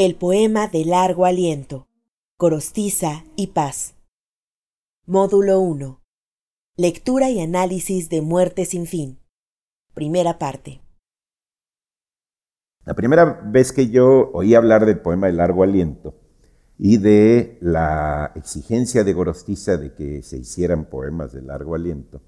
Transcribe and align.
El 0.00 0.14
poema 0.14 0.68
de 0.68 0.84
largo 0.84 1.26
aliento, 1.26 1.88
Corostiza 2.36 3.24
y 3.34 3.48
Paz. 3.48 3.96
Módulo 5.06 5.58
1. 5.58 6.00
Lectura 6.76 7.30
y 7.30 7.40
análisis 7.40 8.08
de 8.08 8.22
Muerte 8.22 8.64
sin 8.64 8.86
fin. 8.86 9.18
Primera 9.94 10.38
parte. 10.38 10.80
La 12.84 12.94
primera 12.94 13.40
vez 13.44 13.72
que 13.72 13.90
yo 13.90 14.30
oí 14.34 14.54
hablar 14.54 14.86
del 14.86 15.00
poema 15.00 15.26
de 15.26 15.32
largo 15.32 15.64
aliento 15.64 16.14
y 16.78 16.98
de 16.98 17.58
la 17.60 18.30
exigencia 18.36 19.02
de 19.02 19.12
Gorostiza 19.12 19.78
de 19.78 19.94
que 19.94 20.22
se 20.22 20.38
hicieran 20.38 20.84
poemas 20.84 21.32
de 21.32 21.42
largo 21.42 21.74
aliento, 21.74 22.22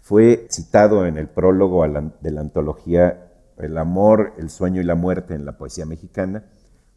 fue 0.00 0.46
citado 0.52 1.04
en 1.04 1.18
el 1.18 1.28
prólogo 1.28 1.82
de 1.82 2.30
la 2.30 2.40
antología 2.40 3.32
El 3.56 3.76
amor, 3.76 4.34
el 4.38 4.50
sueño 4.50 4.80
y 4.80 4.84
la 4.84 4.94
muerte 4.94 5.34
en 5.34 5.44
la 5.44 5.58
poesía 5.58 5.84
mexicana, 5.84 6.44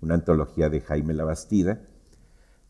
una 0.02 0.16
antología 0.16 0.70
de 0.70 0.82
Jaime 0.82 1.14
Labastida, 1.14 1.82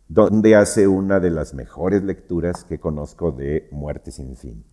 donde 0.07 0.55
hace 0.55 0.87
una 0.87 1.19
de 1.19 1.31
las 1.31 1.53
mejores 1.53 2.03
lecturas 2.03 2.65
que 2.65 2.79
conozco 2.79 3.31
de 3.31 3.69
Muerte 3.71 4.11
sin 4.11 4.35
fin. 4.35 4.65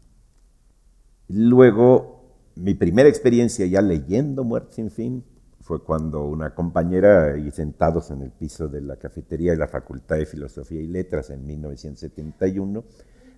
Luego, 1.29 2.35
mi 2.57 2.75
primera 2.75 3.09
experiencia 3.09 3.65
ya 3.67 3.81
leyendo 3.81 4.43
Muerte 4.43 4.75
sin 4.75 4.91
fin 4.91 5.25
fue 5.61 5.83
cuando 5.83 6.25
una 6.25 6.55
compañera 6.55 7.37
y 7.37 7.51
sentados 7.51 8.11
en 8.11 8.23
el 8.23 8.31
piso 8.31 8.69
de 8.69 8.81
la 8.81 8.97
cafetería 8.97 9.53
de 9.53 9.59
la 9.59 9.69
Facultad 9.69 10.17
de 10.17 10.27
Filosofía 10.27 10.81
y 10.81 10.87
Letras 10.87 11.31
en 11.31 11.47
1971, 11.47 12.85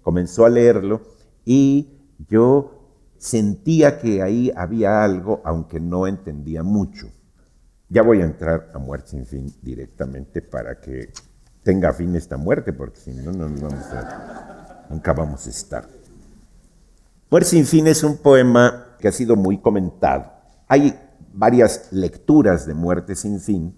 comenzó 0.03 0.47
a 0.47 0.49
leerlo 0.49 1.03
y 1.45 1.99
yo 2.29 2.81
sentía 3.19 3.99
que 3.99 4.23
ahí 4.23 4.51
había 4.57 5.05
algo, 5.05 5.43
aunque 5.45 5.81
no 5.81 6.07
entendía 6.07 6.63
mucho. 6.63 7.09
Ya 7.91 8.03
voy 8.03 8.23
a 8.23 8.25
entrar 8.25 8.71
a 8.73 8.79
muerte 8.79 9.11
sin 9.11 9.27
fin 9.27 9.53
directamente 9.61 10.41
para 10.41 10.81
que 10.81 11.13
tenga 11.63 11.93
fin 11.93 12.17
esta 12.17 12.37
muerte, 12.39 12.73
porque 12.73 12.99
si 12.99 13.13
no, 13.13 13.33
no 13.33 13.49
nunca 13.49 15.13
vamos 15.13 15.47
a 15.47 15.51
estar. 15.51 15.89
Muerte 17.31 17.51
sin 17.51 17.67
fin 17.67 17.87
es 17.87 18.03
un 18.03 18.17
poema 18.17 18.97
que 18.99 19.09
ha 19.09 19.13
sido 19.13 19.37
muy 19.37 19.59
comentado. 19.59 20.33
Hay 20.69 20.99
varias 21.33 21.93
lecturas 21.93 22.67
de 22.67 22.75
Muerte 22.75 23.15
sin 23.15 23.41
fin 23.41 23.75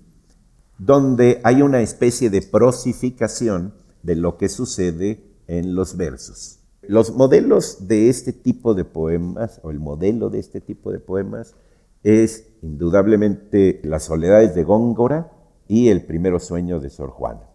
donde 0.79 1.41
hay 1.45 1.63
una 1.63 1.81
especie 1.81 2.29
de 2.29 2.43
prosificación 2.43 3.73
de 4.03 4.17
lo 4.17 4.37
que 4.37 4.49
sucede 4.49 5.23
en 5.47 5.75
los 5.75 5.97
versos. 5.97 6.59
Los 6.83 7.15
modelos 7.15 7.87
de 7.87 8.09
este 8.09 8.33
tipo 8.33 8.75
de 8.75 8.85
poemas, 8.85 9.61
o 9.63 9.71
el 9.71 9.79
modelo 9.79 10.29
de 10.29 10.41
este 10.41 10.61
tipo 10.61 10.91
de 10.91 10.99
poemas, 10.99 11.55
es 12.03 12.49
indudablemente 12.63 13.81
Las 13.85 14.05
soledades 14.05 14.55
de 14.55 14.65
Góngora 14.65 15.33
y 15.69 15.89
El 15.89 16.05
primero 16.05 16.39
sueño 16.39 16.81
de 16.81 16.91
Sor 16.91 17.11
Juana. 17.11 17.49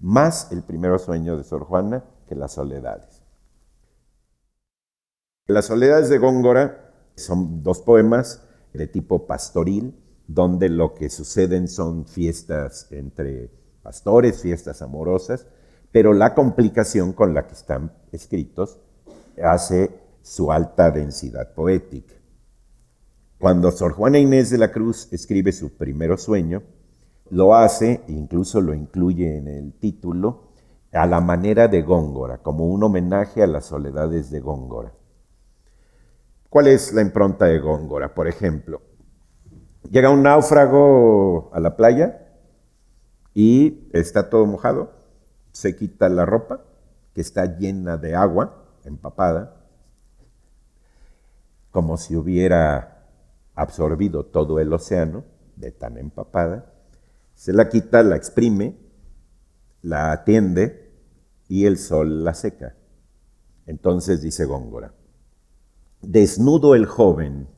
Más 0.00 0.50
El 0.52 0.62
primero 0.62 0.98
sueño 0.98 1.36
de 1.36 1.44
Sor 1.44 1.64
Juana 1.64 2.04
que 2.28 2.34
Las 2.34 2.52
soledades. 2.52 3.22
Las 5.46 5.66
soledades 5.66 6.08
de 6.08 6.18
Góngora 6.18 6.92
son 7.16 7.62
dos 7.62 7.80
poemas 7.80 8.42
de 8.72 8.86
tipo 8.86 9.26
pastoril, 9.26 9.94
donde 10.26 10.68
lo 10.68 10.94
que 10.94 11.10
suceden 11.10 11.68
son 11.68 12.06
fiestas 12.06 12.88
entre 12.90 13.50
pastores, 13.82 14.40
fiestas 14.40 14.80
amorosas, 14.80 15.46
pero 15.92 16.12
la 16.14 16.34
complicación 16.34 17.12
con 17.12 17.34
la 17.34 17.46
que 17.46 17.52
están 17.52 17.92
escritos 18.10 18.80
hace 19.42 19.90
su 20.22 20.50
alta 20.50 20.90
densidad 20.90 21.52
poética. 21.54 22.14
Cuando 23.44 23.70
Sor 23.72 23.92
Juana 23.92 24.18
Inés 24.18 24.48
de 24.48 24.56
la 24.56 24.72
Cruz 24.72 25.06
escribe 25.12 25.52
su 25.52 25.76
primero 25.76 26.16
sueño, 26.16 26.62
lo 27.28 27.54
hace, 27.54 28.00
incluso 28.08 28.62
lo 28.62 28.72
incluye 28.72 29.36
en 29.36 29.48
el 29.48 29.74
título, 29.74 30.54
a 30.94 31.04
la 31.04 31.20
manera 31.20 31.68
de 31.68 31.82
Góngora, 31.82 32.38
como 32.38 32.64
un 32.64 32.82
homenaje 32.82 33.42
a 33.42 33.46
las 33.46 33.66
soledades 33.66 34.30
de 34.30 34.40
Góngora. 34.40 34.94
¿Cuál 36.48 36.68
es 36.68 36.94
la 36.94 37.02
impronta 37.02 37.44
de 37.44 37.58
Góngora? 37.58 38.14
Por 38.14 38.28
ejemplo, 38.28 38.80
llega 39.90 40.08
un 40.08 40.22
náufrago 40.22 41.50
a 41.52 41.60
la 41.60 41.76
playa 41.76 42.26
y 43.34 43.90
está 43.92 44.30
todo 44.30 44.46
mojado, 44.46 44.94
se 45.52 45.76
quita 45.76 46.08
la 46.08 46.24
ropa, 46.24 46.64
que 47.12 47.20
está 47.20 47.58
llena 47.58 47.98
de 47.98 48.14
agua, 48.14 48.64
empapada, 48.84 49.66
como 51.70 51.98
si 51.98 52.16
hubiera 52.16 52.93
absorbido 53.54 54.26
todo 54.26 54.58
el 54.60 54.72
océano 54.72 55.24
de 55.56 55.70
tan 55.70 55.98
empapada, 55.98 56.72
se 57.34 57.52
la 57.52 57.68
quita, 57.68 58.02
la 58.02 58.16
exprime, 58.16 58.76
la 59.82 60.12
atiende 60.12 60.92
y 61.48 61.66
el 61.66 61.78
sol 61.78 62.24
la 62.24 62.34
seca. 62.34 62.74
Entonces 63.66 64.22
dice 64.22 64.44
Góngora, 64.44 64.94
Desnudo 66.02 66.74
el 66.74 66.86
joven, 66.86 67.48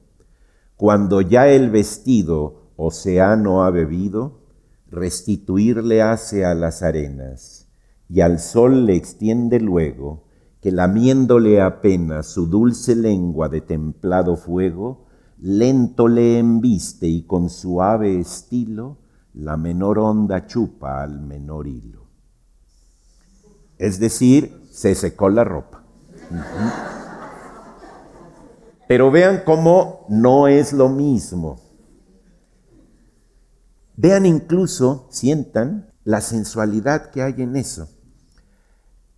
cuando 0.76 1.20
ya 1.20 1.48
el 1.48 1.70
vestido 1.70 2.70
océano 2.76 3.64
ha 3.64 3.70
bebido, 3.70 4.40
restituirle 4.88 6.02
hace 6.02 6.44
a 6.44 6.54
las 6.54 6.82
arenas, 6.82 7.68
y 8.08 8.20
al 8.20 8.38
sol 8.38 8.86
le 8.86 8.94
extiende 8.94 9.58
luego, 9.58 10.24
que 10.60 10.70
lamiéndole 10.70 11.60
apenas 11.60 12.26
su 12.26 12.46
dulce 12.46 12.94
lengua 12.94 13.48
de 13.48 13.60
templado 13.60 14.36
fuego, 14.36 15.05
lento 15.38 16.08
le 16.08 16.38
embiste 16.38 17.06
y 17.06 17.26
con 17.26 17.50
suave 17.50 18.18
estilo 18.18 18.98
la 19.34 19.56
menor 19.56 19.98
onda 19.98 20.46
chupa 20.46 21.02
al 21.02 21.20
menor 21.20 21.66
hilo. 21.66 22.06
Es 23.78 24.00
decir, 24.00 24.62
se 24.70 24.94
secó 24.94 25.28
la 25.28 25.44
ropa. 25.44 25.84
Pero 28.88 29.10
vean 29.10 29.42
cómo 29.44 30.06
no 30.08 30.48
es 30.48 30.72
lo 30.72 30.88
mismo. 30.88 31.60
Vean 33.96 34.26
incluso, 34.26 35.06
sientan 35.10 35.90
la 36.04 36.20
sensualidad 36.20 37.10
que 37.10 37.22
hay 37.22 37.34
en 37.38 37.56
eso. 37.56 37.88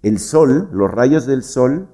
El 0.02 0.18
sol, 0.18 0.68
los 0.72 0.90
rayos 0.90 1.26
del 1.26 1.42
sol, 1.42 1.88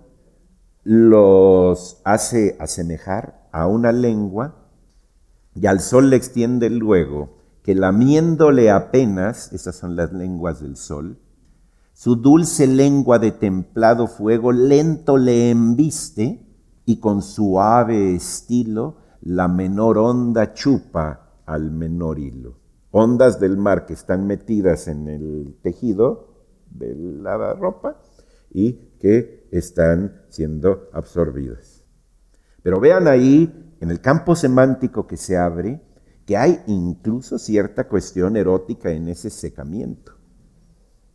los 0.85 2.01
hace 2.05 2.57
asemejar 2.61 3.44
a 3.55 3.69
una 3.69 3.93
lengua 3.93 4.57
y 5.55 5.67
al 5.67 5.79
sol 5.79 6.11
le 6.11 6.17
extiende 6.17 6.69
luego 6.71 7.37
que 7.63 7.77
lamiéndole 7.77 8.73
apenas, 8.73 9.53
esas 9.53 9.77
son 9.77 9.95
las 9.95 10.13
lenguas 10.13 10.61
del 10.61 10.77
sol, 10.77 11.21
su 11.93 12.17
dulce 12.17 12.67
lengua 12.67 13.21
de 13.21 13.31
templado 13.31 14.09
fuego 14.09 14.51
lento 14.51 15.17
le 15.17 15.51
embiste 15.51 16.45
y 16.85 16.99
con 16.99 17.23
suave 17.23 18.17
estilo 18.17 18.97
la 19.21 19.47
menor 19.47 19.99
onda 19.99 20.53
chupa 20.53 21.39
al 21.47 21.71
menor 21.71 22.19
hilo. 22.19 22.57
Ondas 22.91 23.39
del 23.39 23.57
mar 23.57 23.87
que 23.87 23.93
están 23.93 24.27
metidas 24.27 24.89
en 24.89 25.07
el 25.07 25.57
tejido 25.63 26.35
de 26.71 26.93
la 26.97 27.55
ropa 27.55 28.01
y 28.51 28.73
que 28.99 29.47
están 29.53 30.23
siendo 30.29 30.89
absorbidas. 30.93 31.74
Pero 32.65 32.81
vean 32.81 33.07
ahí, 33.09 33.77
en 33.81 33.91
el 33.91 34.01
campo 34.01 34.35
semántico 34.35 35.07
que 35.07 35.19
se 35.19 35.37
abre, 35.37 35.83
que 36.25 36.39
hay 36.39 36.63
incluso 36.67 37.39
cierta 37.39 37.89
cuestión 37.89 38.39
erótica 38.39 38.91
en 38.91 39.09
ese 39.09 39.29
secamiento. 39.29 40.13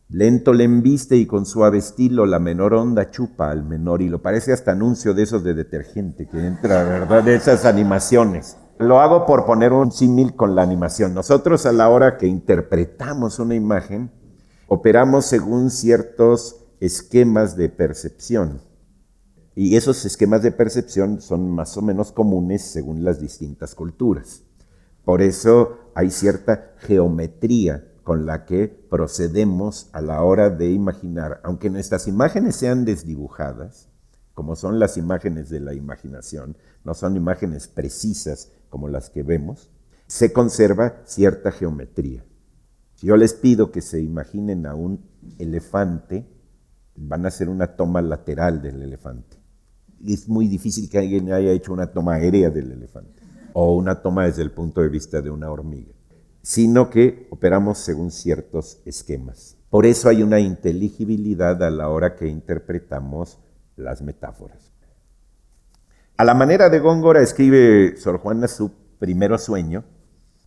Lento 0.08 0.52
le 0.52 0.62
embiste 0.62 1.16
y 1.16 1.26
con 1.26 1.46
suave 1.46 1.78
estilo 1.78 2.24
la 2.24 2.38
menor 2.38 2.74
onda 2.74 3.10
chupa 3.10 3.50
al 3.50 3.64
menor 3.64 4.00
hilo. 4.00 4.22
Parece 4.22 4.52
hasta 4.52 4.70
anuncio 4.70 5.12
de 5.12 5.24
esos 5.24 5.42
de 5.42 5.54
detergente 5.54 6.28
que 6.28 6.38
entra, 6.38 6.84
¿verdad? 6.84 7.24
De 7.24 7.34
esas 7.34 7.64
animaciones. 7.64 8.56
Lo 8.78 9.00
hago 9.00 9.26
por 9.26 9.44
poner 9.44 9.72
un 9.72 9.90
símil 9.90 10.36
con 10.36 10.54
la 10.54 10.62
animación. 10.62 11.14
Nosotros 11.14 11.66
a 11.66 11.72
la 11.72 11.88
hora 11.88 12.16
que 12.16 12.28
interpretamos 12.28 13.40
una 13.40 13.56
imagen, 13.56 14.12
operamos 14.68 15.26
según 15.26 15.70
ciertos 15.70 16.64
esquemas 16.78 17.56
de 17.56 17.70
percepción. 17.70 18.69
Y 19.54 19.76
esos 19.76 20.04
esquemas 20.04 20.42
de 20.42 20.52
percepción 20.52 21.20
son 21.20 21.50
más 21.50 21.76
o 21.76 21.82
menos 21.82 22.12
comunes 22.12 22.62
según 22.62 23.04
las 23.04 23.20
distintas 23.20 23.74
culturas. 23.74 24.42
Por 25.04 25.22
eso 25.22 25.78
hay 25.94 26.10
cierta 26.10 26.74
geometría 26.78 27.84
con 28.04 28.26
la 28.26 28.44
que 28.44 28.68
procedemos 28.68 29.88
a 29.92 30.00
la 30.00 30.22
hora 30.22 30.50
de 30.50 30.70
imaginar, 30.70 31.40
aunque 31.42 31.70
nuestras 31.70 32.06
imágenes 32.06 32.56
sean 32.56 32.84
desdibujadas, 32.84 33.88
como 34.34 34.56
son 34.56 34.78
las 34.78 34.96
imágenes 34.96 35.50
de 35.50 35.60
la 35.60 35.74
imaginación, 35.74 36.56
no 36.84 36.94
son 36.94 37.16
imágenes 37.16 37.68
precisas 37.68 38.52
como 38.68 38.88
las 38.88 39.10
que 39.10 39.22
vemos, 39.22 39.70
se 40.06 40.32
conserva 40.32 41.02
cierta 41.04 41.52
geometría. 41.52 42.24
Si 42.94 43.06
yo 43.06 43.16
les 43.16 43.34
pido 43.34 43.70
que 43.70 43.80
se 43.80 44.00
imaginen 44.00 44.66
a 44.66 44.74
un 44.74 45.04
elefante, 45.38 46.26
van 46.96 47.24
a 47.24 47.28
hacer 47.28 47.48
una 47.48 47.76
toma 47.76 48.02
lateral 48.02 48.62
del 48.62 48.82
elefante. 48.82 49.39
Es 50.06 50.28
muy 50.28 50.48
difícil 50.48 50.88
que 50.88 50.98
alguien 50.98 51.32
haya 51.32 51.52
hecho 51.52 51.72
una 51.72 51.86
toma 51.88 52.14
aérea 52.14 52.50
del 52.50 52.72
elefante 52.72 53.20
o 53.52 53.74
una 53.74 54.00
toma 54.02 54.26
desde 54.26 54.42
el 54.42 54.52
punto 54.52 54.80
de 54.80 54.88
vista 54.88 55.20
de 55.20 55.30
una 55.30 55.50
hormiga. 55.50 55.92
sino 56.42 56.88
que 56.88 57.26
operamos 57.30 57.78
según 57.78 58.10
ciertos 58.10 58.80
esquemas. 58.86 59.58
Por 59.68 59.84
eso 59.84 60.08
hay 60.08 60.22
una 60.22 60.40
inteligibilidad 60.40 61.62
a 61.62 61.70
la 61.70 61.88
hora 61.90 62.16
que 62.16 62.28
interpretamos 62.28 63.38
las 63.76 64.00
metáforas. 64.02 64.72
A 66.16 66.24
la 66.24 66.34
manera 66.34 66.68
de 66.70 66.80
Góngora 66.80 67.20
escribe 67.20 67.96
Sor 67.96 68.18
Juana 68.18 68.48
su 68.48 68.72
primero 68.98 69.38
sueño 69.38 69.84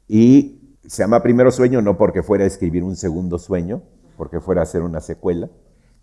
y 0.07 0.77
se 0.85 1.03
llama 1.03 1.23
primero 1.23 1.51
sueño 1.51 1.81
no 1.81 1.97
porque 1.97 2.23
fuera 2.23 2.44
a 2.44 2.47
escribir 2.47 2.83
un 2.83 2.95
segundo 2.95 3.39
sueño, 3.39 3.83
porque 4.17 4.39
fuera 4.39 4.61
a 4.61 4.63
hacer 4.63 4.81
una 4.81 5.00
secuela, 5.00 5.50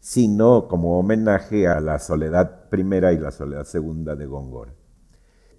sino 0.01 0.67
como 0.67 0.99
homenaje 0.99 1.69
a 1.69 1.79
la 1.81 1.99
soledad 1.99 2.69
primera 2.71 3.13
y 3.13 3.19
la 3.19 3.31
soledad 3.31 3.65
segunda 3.65 4.17
de 4.17 4.27
Góngora. 4.27 4.75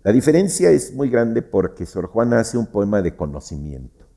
La 0.04 0.12
diferencia 0.12 0.72
es 0.72 0.94
muy 0.96 1.10
grande 1.10 1.44
porque 1.44 1.86
Sor 1.86 2.08
Juana 2.08 2.40
hace 2.40 2.58
un 2.58 2.66
poema 2.66 3.04
de 3.04 3.16
conocimiento, 3.16 4.08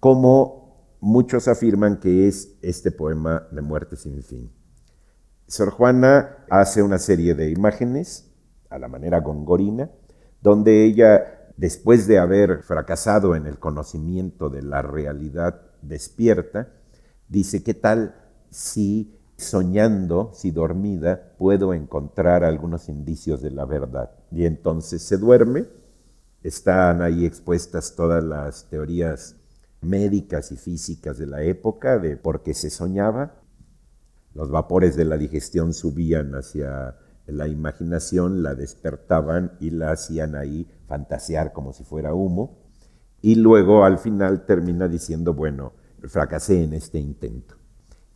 como 0.00 0.96
muchos 1.00 1.48
afirman 1.48 2.00
que 2.00 2.26
es 2.26 2.58
este 2.62 2.90
poema 2.90 3.46
de 3.50 3.60
muerte 3.60 3.96
sin 3.96 4.22
fin. 4.22 4.50
Sor 5.46 5.70
Juana 5.70 6.46
hace 6.48 6.82
una 6.82 6.98
serie 6.98 7.34
de 7.34 7.50
imágenes 7.50 8.32
a 8.70 8.78
la 8.78 8.88
manera 8.88 9.20
gongorina, 9.20 9.90
donde 10.40 10.84
ella, 10.84 11.50
después 11.58 12.06
de 12.06 12.18
haber 12.18 12.62
fracasado 12.62 13.36
en 13.36 13.46
el 13.46 13.58
conocimiento 13.58 14.48
de 14.48 14.62
la 14.62 14.80
realidad 14.80 15.60
despierta, 15.82 16.72
dice, 17.28 17.62
¿qué 17.62 17.74
tal 17.74 18.14
si 18.50 19.16
soñando, 19.36 20.30
si 20.34 20.50
dormida, 20.50 21.32
puedo 21.38 21.72
encontrar 21.72 22.44
algunos 22.44 22.88
indicios 22.88 23.40
de 23.40 23.50
la 23.50 23.64
verdad? 23.64 24.10
Y 24.30 24.44
entonces 24.44 25.02
se 25.02 25.16
duerme, 25.16 25.66
están 26.42 27.02
ahí 27.02 27.24
expuestas 27.24 27.94
todas 27.96 28.22
las 28.22 28.68
teorías 28.68 29.36
médicas 29.80 30.52
y 30.52 30.56
físicas 30.56 31.18
de 31.18 31.26
la 31.26 31.42
época 31.42 31.98
de 31.98 32.16
por 32.16 32.42
qué 32.42 32.54
se 32.54 32.70
soñaba. 32.70 33.34
Los 34.34 34.50
vapores 34.50 34.96
de 34.96 35.04
la 35.04 35.16
digestión 35.16 35.72
subían 35.72 36.34
hacia 36.34 36.96
la 37.26 37.48
imaginación, 37.48 38.42
la 38.42 38.54
despertaban 38.54 39.52
y 39.60 39.70
la 39.70 39.92
hacían 39.92 40.34
ahí 40.34 40.68
fantasear 40.86 41.52
como 41.52 41.72
si 41.72 41.84
fuera 41.84 42.14
humo. 42.14 42.58
Y 43.22 43.36
luego 43.36 43.84
al 43.84 43.98
final 43.98 44.44
termina 44.46 44.88
diciendo, 44.88 45.34
bueno, 45.34 45.72
fracasé 46.08 46.62
en 46.62 46.74
este 46.74 46.98
intento. 46.98 47.59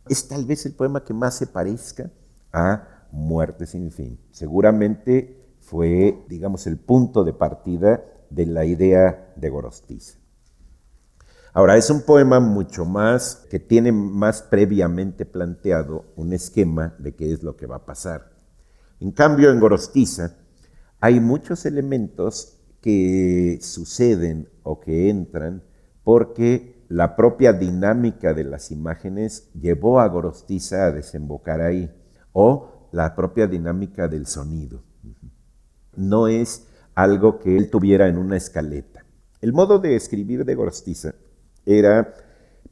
Es 0.07 0.27
tal 0.27 0.45
vez 0.45 0.65
el 0.65 0.73
poema 0.73 1.03
que 1.03 1.13
más 1.13 1.35
se 1.35 1.47
parezca 1.47 2.11
a 2.53 3.07
Muerte 3.11 3.65
sin 3.65 3.91
fin. 3.91 4.19
Seguramente 4.31 5.55
fue, 5.61 6.25
digamos, 6.27 6.67
el 6.67 6.77
punto 6.77 7.23
de 7.23 7.33
partida 7.33 8.03
de 8.29 8.45
la 8.45 8.65
idea 8.65 9.33
de 9.35 9.49
Gorostiza. 9.49 10.19
Ahora, 11.53 11.77
es 11.77 11.89
un 11.89 12.01
poema 12.01 12.41
mucho 12.41 12.83
más 12.83 13.47
que 13.49 13.59
tiene 13.59 13.93
más 13.93 14.41
previamente 14.41 15.25
planteado 15.25 16.05
un 16.17 16.33
esquema 16.33 16.93
de 16.99 17.15
qué 17.15 17.31
es 17.31 17.43
lo 17.43 17.55
que 17.55 17.65
va 17.65 17.77
a 17.77 17.85
pasar. 17.85 18.33
En 18.99 19.11
cambio, 19.11 19.49
en 19.49 19.61
Gorostiza 19.61 20.35
hay 20.99 21.21
muchos 21.21 21.65
elementos 21.65 22.57
que 22.81 23.57
suceden 23.61 24.49
o 24.63 24.79
que 24.81 25.09
entran 25.09 25.63
porque 26.03 26.74
la 26.87 27.15
propia 27.15 27.53
dinámica 27.53 28.33
de 28.33 28.43
las 28.43 28.71
imágenes 28.71 29.49
llevó 29.53 29.99
a 29.99 30.07
Gorostiza 30.07 30.85
a 30.85 30.91
desembocar 30.91 31.61
ahí, 31.61 31.91
o 32.33 32.89
la 32.91 33.15
propia 33.15 33.47
dinámica 33.47 34.07
del 34.07 34.25
sonido. 34.25 34.83
No 35.95 36.27
es 36.27 36.67
algo 36.93 37.39
que 37.39 37.57
él 37.57 37.69
tuviera 37.69 38.07
en 38.07 38.17
una 38.17 38.37
escaleta. 38.37 39.05
El 39.41 39.53
modo 39.53 39.79
de 39.79 39.95
escribir 39.95 40.45
de 40.45 40.55
Gorostiza 40.55 41.15
era 41.65 42.13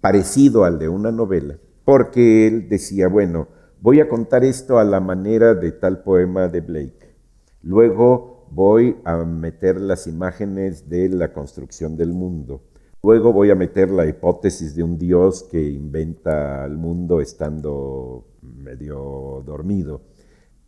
parecido 0.02 0.66
al 0.66 0.80
de 0.80 0.90
una 0.90 1.12
novela, 1.12 1.58
porque 1.86 2.48
él 2.48 2.70
decía, 2.70 3.08
bueno, 3.08 3.48
voy 3.82 4.00
a 4.00 4.08
contar 4.08 4.44
esto 4.44 4.80
a 4.80 4.84
la 4.84 5.00
manera 5.00 5.54
de 5.56 5.72
tal 5.72 6.04
poema 6.04 6.48
de 6.48 6.62
Blake. 6.62 7.16
Luego 7.62 8.48
voy 8.52 8.98
a 9.04 9.18
meter 9.18 9.80
las 9.80 10.08
imágenes 10.08 10.90
de 10.90 11.10
la 11.10 11.34
construcción 11.34 11.98
del 11.98 12.14
mundo. 12.14 12.62
Luego 13.06 13.34
voy 13.34 13.52
a 13.52 13.56
meter 13.56 13.92
la 13.92 14.06
hipótesis 14.06 14.76
de 14.76 14.84
un 14.84 14.98
Dios 14.98 15.44
que 15.52 15.62
inventa 15.62 16.64
el 16.64 16.78
mundo 16.78 17.20
estando 17.20 18.30
medio 18.42 19.44
dormido. 19.46 20.04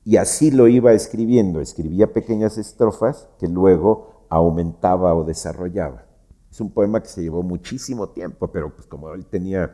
Y 0.03 0.17
así 0.17 0.51
lo 0.51 0.67
iba 0.67 0.91
escribiendo. 0.91 1.61
Escribía 1.61 2.11
pequeñas 2.11 2.57
estrofas 2.57 3.29
que 3.39 3.47
luego 3.47 4.25
aumentaba 4.29 5.15
o 5.15 5.23
desarrollaba. 5.23 6.07
Es 6.51 6.59
un 6.59 6.73
poema 6.73 7.01
que 7.01 7.07
se 7.07 7.21
llevó 7.21 7.41
muchísimo 7.41 8.09
tiempo, 8.09 8.51
pero 8.51 8.75
pues 8.75 8.85
como 8.85 9.13
él 9.13 9.25
tenía 9.27 9.71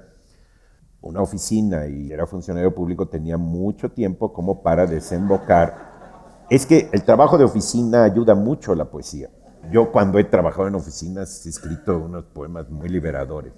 una 1.02 1.24
oficina 1.24 1.88
y 1.88 2.12
era 2.12 2.28
funcionario 2.28 2.76
público, 2.76 3.08
tenía 3.08 3.38
mucho 3.38 3.90
tiempo 3.90 4.32
como 4.32 4.62
para 4.62 4.86
desembocar. 4.86 6.46
Es 6.48 6.68
que 6.68 6.90
el 6.92 7.04
trabajo 7.06 7.40
de 7.40 7.44
oficina 7.44 8.04
ayuda 8.04 8.36
mucho 8.36 8.74
a 8.74 8.76
la 8.76 8.92
poesía. 8.92 9.32
Yo 9.70 9.92
cuando 9.92 10.18
he 10.20 10.24
trabajado 10.24 10.68
en 10.68 10.76
oficinas 10.76 11.46
he 11.46 11.50
escrito 11.50 12.00
unos 12.00 12.26
poemas 12.26 12.70
muy 12.70 12.90
liberadores. 12.90 13.54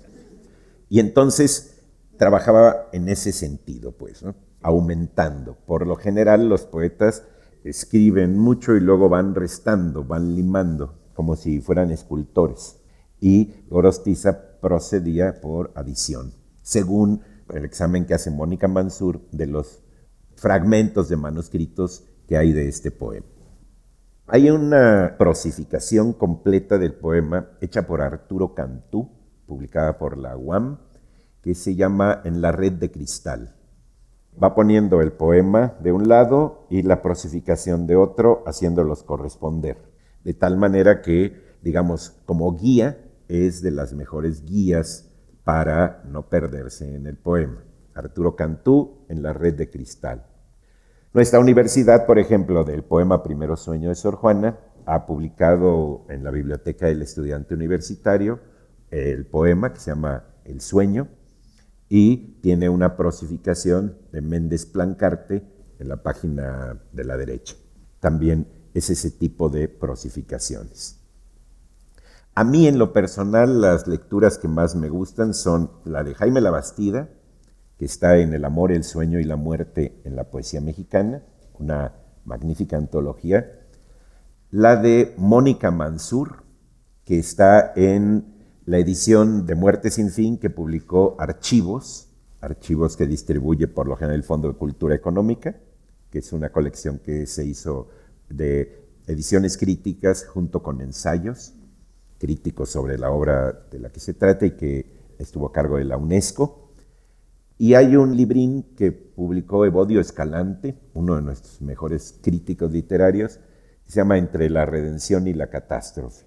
Y 0.90 1.00
entonces 1.00 1.82
trabajaba 2.18 2.90
en 2.92 3.10
ese 3.10 3.32
sentido, 3.32 3.94
pues, 3.94 4.24
aumentando. 4.62 5.58
Por 5.66 5.88
lo 5.88 5.96
general 5.96 6.50
los 6.50 6.66
poetas 6.66 7.24
escriben 7.64 8.38
mucho 8.38 8.76
y 8.76 8.80
luego 8.80 9.10
van 9.10 9.36
restando, 9.36 10.04
van 10.04 10.36
limando, 10.36 11.00
como 11.14 11.36
si 11.36 11.62
fueran 11.62 11.92
escultores. 11.92 12.78
Y 13.20 13.54
Gorostiza 13.70 14.60
procedía 14.60 15.40
por 15.42 15.72
adición, 15.76 16.34
según 16.62 17.22
el 17.54 17.66
examen 17.66 18.06
que 18.06 18.14
hace 18.14 18.32
Mónica 18.32 18.68
Mansur 18.68 19.22
de 19.32 19.48
los 19.48 19.82
fragmentos 20.36 21.10
de 21.10 21.18
manuscritos 21.18 22.04
que 22.28 22.38
hay 22.38 22.52
de 22.52 22.68
este 22.68 22.92
poema. 22.92 23.33
Hay 24.28 24.50
una 24.50 25.16
prosificación 25.20 26.14
completa 26.14 26.78
del 26.78 26.94
poema 26.94 27.50
hecha 27.60 27.86
por 27.86 28.02
Arturo 28.02 28.56
Cantú, 28.56 29.10
publicada 29.46 29.98
por 29.98 30.18
la 30.18 30.38
UAM, 30.38 30.78
que 31.42 31.54
se 31.56 31.76
llama 31.76 32.22
En 32.24 32.42
la 32.42 32.54
red 32.54 32.72
de 32.72 32.90
cristal. 32.90 33.54
Va 34.42 34.56
poniendo 34.56 35.02
el 35.02 35.12
poema 35.12 35.76
de 35.82 35.92
un 35.92 36.08
lado 36.08 36.66
y 36.70 36.84
la 36.84 37.02
prosificación 37.02 37.86
de 37.86 37.98
otro, 37.98 38.44
haciéndolos 38.48 39.04
corresponder. 39.04 39.78
De 40.24 40.34
tal 40.34 40.56
manera 40.56 41.02
que, 41.02 41.58
digamos, 41.62 42.22
como 42.26 42.56
guía, 42.56 42.98
es 43.28 43.62
de 43.62 43.72
las 43.72 43.92
mejores 43.92 44.46
guías 44.46 45.12
para 45.44 46.02
no 46.06 46.30
perderse 46.30 46.96
en 46.96 47.08
el 47.08 47.18
poema. 47.18 47.62
Arturo 47.94 48.38
Cantú 48.38 49.06
en 49.10 49.22
la 49.22 49.34
red 49.34 49.56
de 49.56 49.70
cristal. 49.70 50.28
Nuestra 51.14 51.40
universidad, 51.40 52.08
por 52.08 52.18
ejemplo, 52.18 52.64
del 52.64 52.84
poema 52.84 53.22
Primero 53.22 53.56
Sueño 53.56 53.90
de 53.90 53.96
Sor 53.96 54.16
Juana, 54.16 54.58
ha 54.88 55.06
publicado 55.06 56.08
en 56.10 56.24
la 56.24 56.32
Biblioteca 56.32 56.88
del 56.88 57.04
Estudiante 57.04 57.54
Universitario 57.54 58.40
el 58.90 59.28
poema 59.28 59.74
que 59.74 59.80
se 59.80 59.92
llama 59.92 60.24
El 60.44 60.60
Sueño 60.60 61.08
y 61.88 62.40
tiene 62.42 62.68
una 62.68 62.98
prosificación 62.98 63.96
de 64.12 64.22
Méndez 64.22 64.66
Plancarte 64.66 65.44
en 65.78 65.88
la 65.88 65.98
página 65.98 66.82
de 66.92 67.04
la 67.04 67.16
derecha. 67.16 67.58
También 68.00 68.48
es 68.74 68.90
ese 68.90 69.12
tipo 69.12 69.50
de 69.50 69.68
prosificaciones. 69.68 71.00
A 72.34 72.44
mí 72.44 72.68
en 72.68 72.80
lo 72.80 72.92
personal 72.92 73.62
las 73.62 73.86
lecturas 73.86 74.40
que 74.40 74.48
más 74.48 74.74
me 74.74 74.90
gustan 74.90 75.36
son 75.36 75.74
la 75.86 76.04
de 76.04 76.16
Jaime 76.16 76.42
Labastida, 76.42 77.10
que 77.84 77.88
está 77.88 78.18
en 78.18 78.34
El 78.34 78.46
amor, 78.46 78.72
el 78.72 78.86
sueño 78.86 79.20
y 79.20 79.26
la 79.26 79.36
muerte 79.36 80.00
en 80.06 80.16
la 80.16 80.30
poesía 80.32 80.62
mexicana, 80.62 81.22
una 81.60 81.92
magnífica 82.24 82.78
antología. 82.78 83.60
La 84.52 84.78
de 84.78 85.14
Mónica 85.18 85.70
Mansur, 85.70 86.44
que 87.04 87.20
está 87.20 87.74
en 87.76 88.24
la 88.64 88.78
edición 88.78 89.46
de 89.46 89.56
Muerte 89.56 89.92
sin 89.92 90.12
fin 90.12 90.38
que 90.38 90.50
publicó 90.50 91.18
Archivos, 91.20 92.08
archivos 92.40 92.96
que 92.96 93.06
distribuye 93.06 93.68
por 93.68 93.86
lo 93.86 93.98
general 93.98 94.16
el 94.16 94.24
Fondo 94.24 94.48
de 94.48 94.58
Cultura 94.58 94.96
Económica, 94.96 95.58
que 96.10 96.20
es 96.20 96.32
una 96.32 96.54
colección 96.54 97.00
que 97.00 97.26
se 97.26 97.44
hizo 97.44 97.90
de 98.30 98.88
ediciones 99.08 99.58
críticas 99.58 100.26
junto 100.26 100.64
con 100.64 100.80
ensayos 100.80 101.52
críticos 102.18 102.70
sobre 102.70 102.98
la 102.98 103.12
obra 103.12 103.52
de 103.70 103.80
la 103.80 103.90
que 103.90 104.00
se 104.00 104.14
trata 104.14 104.46
y 104.46 104.52
que 104.52 104.86
estuvo 105.20 105.48
a 105.48 105.52
cargo 105.52 105.76
de 105.76 105.84
la 105.84 105.98
UNESCO. 105.98 106.63
Y 107.64 107.76
hay 107.76 107.96
un 107.96 108.18
librín 108.18 108.76
que 108.76 108.92
publicó 108.92 109.66
Evodio 109.66 110.02
Escalante, 110.02 110.78
uno 110.94 111.16
de 111.16 111.22
nuestros 111.22 111.62
mejores 111.62 112.20
críticos 112.22 112.70
literarios, 112.74 113.40
que 113.86 113.90
se 113.90 114.02
llama 114.02 114.18
Entre 114.18 114.50
la 114.50 114.66
redención 114.66 115.30
y 115.30 115.34
la 115.34 115.50
catástrofe. 115.50 116.26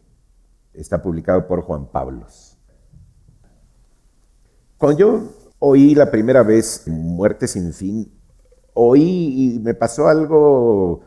Está 0.73 1.03
publicado 1.03 1.47
por 1.47 1.61
Juan 1.61 1.93
Pablos. 1.93 2.57
Cuando 4.79 4.99
yo 4.99 5.23
oí 5.59 5.95
la 5.95 6.11
primera 6.11 6.43
vez 6.43 6.85
Muerte 6.87 7.47
sin 7.47 7.75
fin, 7.75 8.11
oí 8.73 9.57
y 9.57 9.59
me 9.59 9.75
pasó 9.75 10.09
algo 10.09 11.03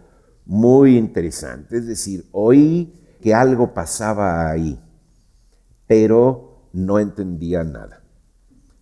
muy 0.45 0.95
interesante. 0.95 1.75
Es 1.75 1.88
decir, 1.88 2.29
oí 2.33 3.17
que 3.19 3.33
algo 3.33 3.74
pasaba 3.74 4.48
ahí, 4.48 4.79
pero 5.88 6.69
no 6.71 7.00
entendía 7.00 7.63
nada, 7.63 8.03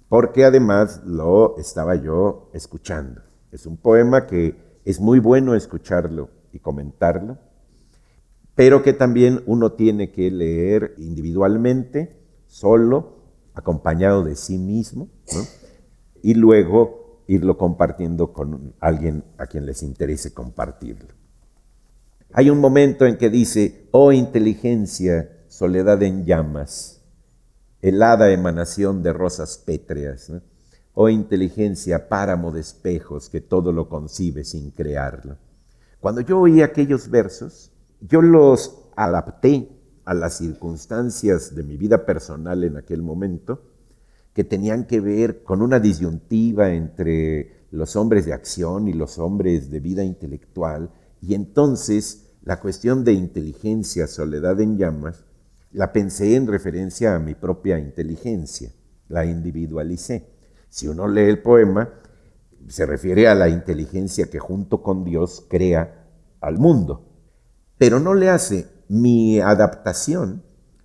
porque 0.09 0.45
además 0.45 1.01
lo 1.05 1.57
estaba 1.57 1.95
yo 1.95 2.49
escuchando. 2.53 3.21
Es 3.51 3.65
un 3.65 3.77
poema 3.77 4.25
que 4.25 4.55
es 4.85 4.99
muy 4.99 5.19
bueno 5.19 5.55
escucharlo 5.55 6.29
y 6.53 6.59
comentarlo, 6.59 7.37
pero 8.55 8.83
que 8.83 8.93
también 8.93 9.43
uno 9.45 9.73
tiene 9.73 10.11
que 10.11 10.31
leer 10.31 10.95
individualmente, 10.97 12.17
solo, 12.47 13.17
acompañado 13.53 14.23
de 14.23 14.35
sí 14.35 14.57
mismo, 14.57 15.09
y 16.21 16.33
luego 16.33 17.23
irlo 17.27 17.57
compartiendo 17.57 18.31
con 18.31 18.73
alguien 18.79 19.23
a 19.37 19.47
quien 19.47 19.65
les 19.65 19.83
interese 19.83 20.33
compartirlo. 20.33 21.13
Hay 22.33 22.49
un 22.49 22.59
momento 22.59 23.05
en 23.05 23.17
que 23.17 23.29
dice, 23.29 23.87
oh 23.91 24.11
inteligencia, 24.11 25.43
soledad 25.47 26.01
en 26.03 26.25
llamas, 26.25 26.96
helada 27.81 28.31
emanación 28.31 29.03
de 29.03 29.13
rosas 29.13 29.57
pétreas, 29.57 30.31
oh 30.93 31.09
inteligencia, 31.09 32.09
páramo 32.09 32.51
de 32.51 32.61
espejos 32.61 33.29
que 33.29 33.41
todo 33.41 33.71
lo 33.71 33.87
concibe 33.87 34.43
sin 34.43 34.71
crearlo. 34.71 35.37
Cuando 35.99 36.21
yo 36.21 36.39
oí 36.39 36.61
aquellos 36.61 37.09
versos, 37.09 37.71
yo 38.01 38.21
los 38.21 38.89
adapté 38.95 39.69
a 40.05 40.13
las 40.13 40.37
circunstancias 40.37 41.53
de 41.53 41.63
mi 41.63 41.77
vida 41.77 42.05
personal 42.05 42.63
en 42.63 42.77
aquel 42.77 43.01
momento, 43.01 43.61
que 44.33 44.43
tenían 44.43 44.85
que 44.85 44.99
ver 44.99 45.43
con 45.43 45.61
una 45.61 45.79
disyuntiva 45.79 46.69
entre 46.71 47.65
los 47.71 47.95
hombres 47.95 48.25
de 48.25 48.33
acción 48.33 48.87
y 48.87 48.93
los 48.93 49.17
hombres 49.17 49.69
de 49.69 49.79
vida 49.79 50.03
intelectual, 50.03 50.91
y 51.21 51.33
entonces 51.33 52.27
la 52.43 52.59
cuestión 52.59 53.03
de 53.03 53.13
inteligencia, 53.13 54.07
soledad 54.07 54.61
en 54.61 54.77
llamas, 54.77 55.25
la 55.71 55.91
pensé 55.91 56.35
en 56.35 56.47
referencia 56.47 57.15
a 57.15 57.19
mi 57.19 57.35
propia 57.35 57.79
inteligencia, 57.79 58.71
la 59.07 59.25
individualicé. 59.25 60.29
Si 60.69 60.87
uno 60.87 61.07
lee 61.07 61.21
el 61.29 61.41
poema, 61.41 61.89
se 62.67 62.85
refiere 62.85 63.27
a 63.27 63.35
la 63.35 63.49
inteligencia 63.49 64.29
que 64.29 64.39
junto 64.39 64.81
con 64.81 65.03
Dios 65.03 65.45
crea 65.49 66.07
al 66.41 66.57
mundo, 66.57 67.07
pero 67.77 67.99
no 67.99 68.13
le 68.13 68.29
hace. 68.29 68.67
Mi 68.89 69.39
adaptación 69.39 70.43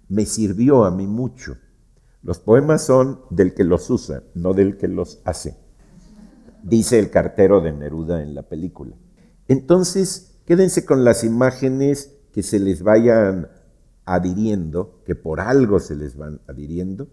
me 0.09 0.27
sirvió 0.27 0.85
a 0.85 0.91
mí 0.91 1.07
mucho. 1.07 1.57
Los 2.23 2.39
poemas 2.39 2.85
son 2.85 3.21
del 3.31 3.55
que 3.55 3.65
los 3.65 3.89
usa, 3.91 4.23
no 4.35 4.53
del 4.55 4.77
que 4.77 4.89
los 4.89 5.21
hace, 5.25 5.57
dice 6.63 6.99
el 6.99 7.11
cartero 7.11 7.61
de 7.61 7.73
Neruda 7.73 8.23
en 8.23 8.35
la 8.35 8.43
película. 8.43 8.97
Entonces, 9.49 10.41
quédense 10.47 10.85
con 10.85 11.05
las 11.05 11.25
imágenes 11.25 12.15
que 12.33 12.43
se 12.43 12.59
les 12.59 12.83
vayan 12.83 13.49
adhiriendo, 14.05 15.03
que 15.05 15.15
por 15.15 15.41
algo 15.41 15.79
se 15.81 15.95
les 15.95 16.17
van 16.17 16.41
adhiriendo, 16.47 17.09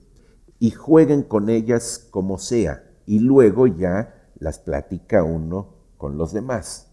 y 0.60 0.72
jueguen 0.72 1.24
con 1.24 1.50
ellas 1.50 2.08
como 2.12 2.38
sea, 2.38 2.84
y 3.06 3.20
luego 3.20 3.68
ya 3.68 4.32
las 4.40 4.60
platica 4.60 5.24
uno 5.24 5.76
con 5.98 6.18
los 6.18 6.34
demás. 6.34 6.88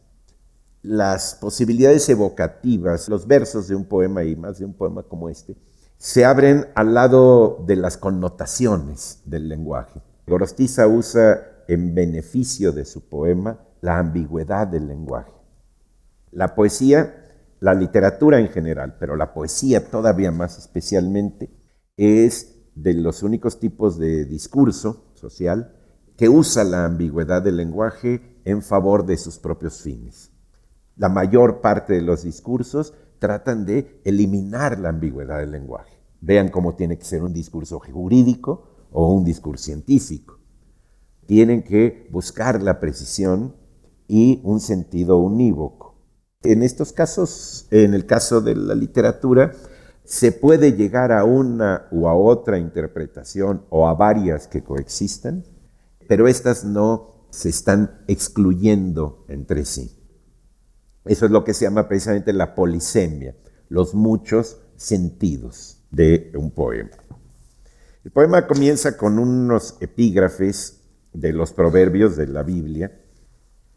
Las 0.82 1.34
posibilidades 1.34 2.08
evocativas, 2.08 3.08
los 3.08 3.26
versos 3.26 3.68
de 3.68 3.74
un 3.74 3.84
poema 3.84 4.24
y 4.24 4.36
más 4.36 4.58
de 4.58 4.64
un 4.64 4.74
poema 4.74 5.02
como 5.02 5.28
este, 5.28 5.56
se 5.98 6.24
abren 6.24 6.66
al 6.74 6.94
lado 6.94 7.64
de 7.66 7.76
las 7.76 7.96
connotaciones 7.96 9.22
del 9.24 9.48
lenguaje. 9.48 10.02
Gorostiza 10.26 10.86
usa 10.86 11.40
en 11.68 11.94
beneficio 11.94 12.72
de 12.72 12.84
su 12.84 13.08
poema 13.08 13.58
la 13.80 13.98
ambigüedad 13.98 14.66
del 14.66 14.86
lenguaje. 14.86 15.32
La 16.30 16.54
poesía 16.54 17.25
la 17.60 17.74
literatura 17.74 18.38
en 18.38 18.48
general, 18.48 18.96
pero 18.98 19.16
la 19.16 19.32
poesía 19.32 19.90
todavía 19.90 20.30
más 20.30 20.58
especialmente, 20.58 21.50
es 21.96 22.56
de 22.74 22.94
los 22.94 23.22
únicos 23.22 23.58
tipos 23.58 23.98
de 23.98 24.24
discurso 24.26 25.10
social 25.14 25.74
que 26.16 26.28
usa 26.28 26.64
la 26.64 26.84
ambigüedad 26.84 27.42
del 27.42 27.56
lenguaje 27.56 28.40
en 28.44 28.62
favor 28.62 29.06
de 29.06 29.16
sus 29.16 29.38
propios 29.38 29.82
fines. 29.82 30.30
La 30.96 31.08
mayor 31.08 31.60
parte 31.60 31.94
de 31.94 32.02
los 32.02 32.22
discursos 32.22 32.94
tratan 33.18 33.66
de 33.66 34.00
eliminar 34.04 34.78
la 34.78 34.90
ambigüedad 34.90 35.38
del 35.38 35.52
lenguaje. 35.52 35.98
Vean 36.20 36.48
cómo 36.48 36.74
tiene 36.74 36.98
que 36.98 37.04
ser 37.04 37.22
un 37.22 37.32
discurso 37.32 37.78
jurídico 37.80 38.88
o 38.90 39.12
un 39.12 39.24
discurso 39.24 39.64
científico. 39.64 40.38
Tienen 41.26 41.62
que 41.62 42.08
buscar 42.10 42.62
la 42.62 42.80
precisión 42.80 43.56
y 44.08 44.40
un 44.44 44.60
sentido 44.60 45.18
unívoco. 45.18 45.95
En 46.42 46.62
estos 46.62 46.92
casos, 46.92 47.66
en 47.70 47.94
el 47.94 48.06
caso 48.06 48.40
de 48.40 48.54
la 48.54 48.74
literatura, 48.74 49.52
se 50.04 50.30
puede 50.30 50.74
llegar 50.74 51.10
a 51.10 51.24
una 51.24 51.88
u 51.90 52.06
a 52.06 52.14
otra 52.14 52.58
interpretación 52.58 53.64
o 53.70 53.88
a 53.88 53.94
varias 53.94 54.46
que 54.46 54.62
coexistan, 54.62 55.44
pero 56.08 56.28
estas 56.28 56.64
no 56.64 57.26
se 57.30 57.48
están 57.48 58.02
excluyendo 58.06 59.24
entre 59.28 59.64
sí. 59.64 59.98
Eso 61.04 61.26
es 61.26 61.32
lo 61.32 61.42
que 61.42 61.54
se 61.54 61.64
llama 61.64 61.88
precisamente 61.88 62.32
la 62.32 62.54
polisemia, 62.54 63.34
los 63.68 63.94
muchos 63.94 64.58
sentidos 64.76 65.82
de 65.90 66.32
un 66.36 66.52
poema. 66.52 66.96
El 68.04 68.12
poema 68.12 68.46
comienza 68.46 68.96
con 68.96 69.18
unos 69.18 69.76
epígrafes 69.80 70.82
de 71.12 71.32
los 71.32 71.52
proverbios 71.52 72.16
de 72.16 72.28
la 72.28 72.44
Biblia. 72.44 73.00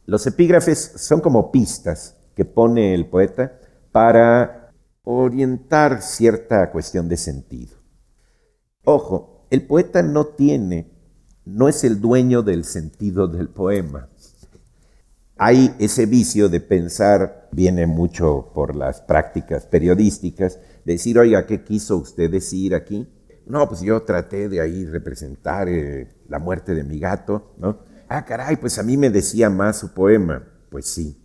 Los 0.06 0.28
epígrafes 0.28 0.92
son 0.98 1.22
como 1.22 1.52
pistas 1.52 2.19
que 2.40 2.46
pone 2.46 2.94
el 2.94 3.06
poeta 3.08 3.60
para 3.92 4.72
orientar 5.04 6.02
cierta 6.02 6.72
cuestión 6.72 7.10
de 7.10 7.18
sentido. 7.18 7.76
Ojo, 8.86 9.46
el 9.50 9.68
poeta 9.68 10.02
no 10.04 10.28
tiene, 10.28 10.90
no 11.44 11.68
es 11.68 11.84
el 11.84 12.00
dueño 12.00 12.42
del 12.42 12.64
sentido 12.64 13.28
del 13.28 13.50
poema. 13.50 14.08
Hay 15.36 15.76
ese 15.80 16.06
vicio 16.06 16.48
de 16.48 16.62
pensar, 16.62 17.50
viene 17.52 17.88
mucho 17.88 18.54
por 18.56 18.74
las 18.74 19.02
prácticas 19.02 19.66
periodísticas, 19.66 20.60
decir, 20.86 21.20
oiga, 21.20 21.46
¿qué 21.46 21.66
quiso 21.66 21.98
usted 21.98 22.32
decir 22.32 22.74
aquí? 22.74 23.06
No, 23.48 23.68
pues 23.68 23.82
yo 23.82 24.04
traté 24.04 24.48
de 24.48 24.62
ahí 24.62 24.86
representar 24.86 25.68
eh, 25.68 26.08
la 26.30 26.40
muerte 26.40 26.74
de 26.74 26.86
mi 26.86 27.00
gato, 27.00 27.54
¿no? 27.58 27.80
Ah, 28.08 28.24
caray, 28.24 28.56
pues 28.56 28.80
a 28.80 28.84
mí 28.84 28.96
me 28.96 29.10
decía 29.10 29.50
más 29.50 29.78
su 29.78 29.94
poema. 29.94 30.42
Pues 30.70 30.86
sí, 30.86 31.18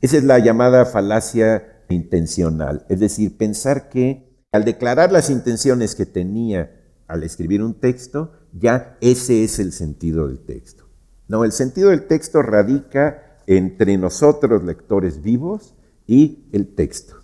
esa 0.00 0.16
es 0.16 0.24
la 0.24 0.38
llamada 0.38 0.84
falacia 0.84 1.82
intencional, 1.88 2.84
es 2.88 3.00
decir, 3.00 3.36
pensar 3.36 3.88
que 3.88 4.28
al 4.52 4.64
declarar 4.64 5.12
las 5.12 5.30
intenciones 5.30 5.94
que 5.94 6.06
tenía 6.06 6.74
al 7.06 7.22
escribir 7.22 7.62
un 7.62 7.74
texto, 7.74 8.32
ya 8.52 8.96
ese 9.00 9.44
es 9.44 9.58
el 9.58 9.72
sentido 9.72 10.28
del 10.28 10.40
texto. 10.40 10.84
No, 11.26 11.44
el 11.44 11.52
sentido 11.52 11.90
del 11.90 12.06
texto 12.06 12.42
radica 12.42 13.40
entre 13.46 13.96
nosotros, 13.96 14.62
lectores 14.62 15.22
vivos, 15.22 15.74
y 16.08 16.48
el 16.52 16.74
texto. 16.74 17.14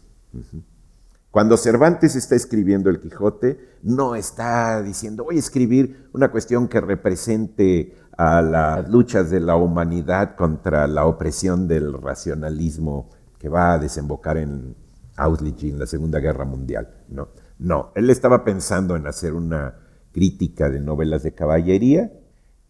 Cuando 1.30 1.56
Cervantes 1.56 2.14
está 2.14 2.36
escribiendo 2.36 2.90
el 2.90 3.00
Quijote, 3.00 3.58
no 3.82 4.14
está 4.14 4.82
diciendo, 4.82 5.24
voy 5.24 5.36
a 5.36 5.40
escribir 5.40 6.08
una 6.12 6.30
cuestión 6.30 6.68
que 6.68 6.80
represente 6.80 7.96
a 8.16 8.42
las 8.42 8.88
luchas 8.88 9.30
de 9.30 9.40
la 9.40 9.56
humanidad 9.56 10.36
contra 10.36 10.86
la 10.86 11.06
opresión 11.06 11.66
del 11.66 11.92
racionalismo 11.92 13.10
que 13.38 13.48
va 13.48 13.74
a 13.74 13.78
desembocar 13.78 14.36
en 14.36 14.76
Auschwitz 15.16 15.64
en 15.64 15.78
la 15.78 15.86
Segunda 15.86 16.20
Guerra 16.20 16.44
Mundial. 16.44 17.04
No, 17.08 17.28
no, 17.58 17.92
él 17.94 18.10
estaba 18.10 18.44
pensando 18.44 18.96
en 18.96 19.06
hacer 19.06 19.34
una 19.34 19.74
crítica 20.12 20.70
de 20.70 20.80
novelas 20.80 21.22
de 21.22 21.34
caballería 21.34 22.12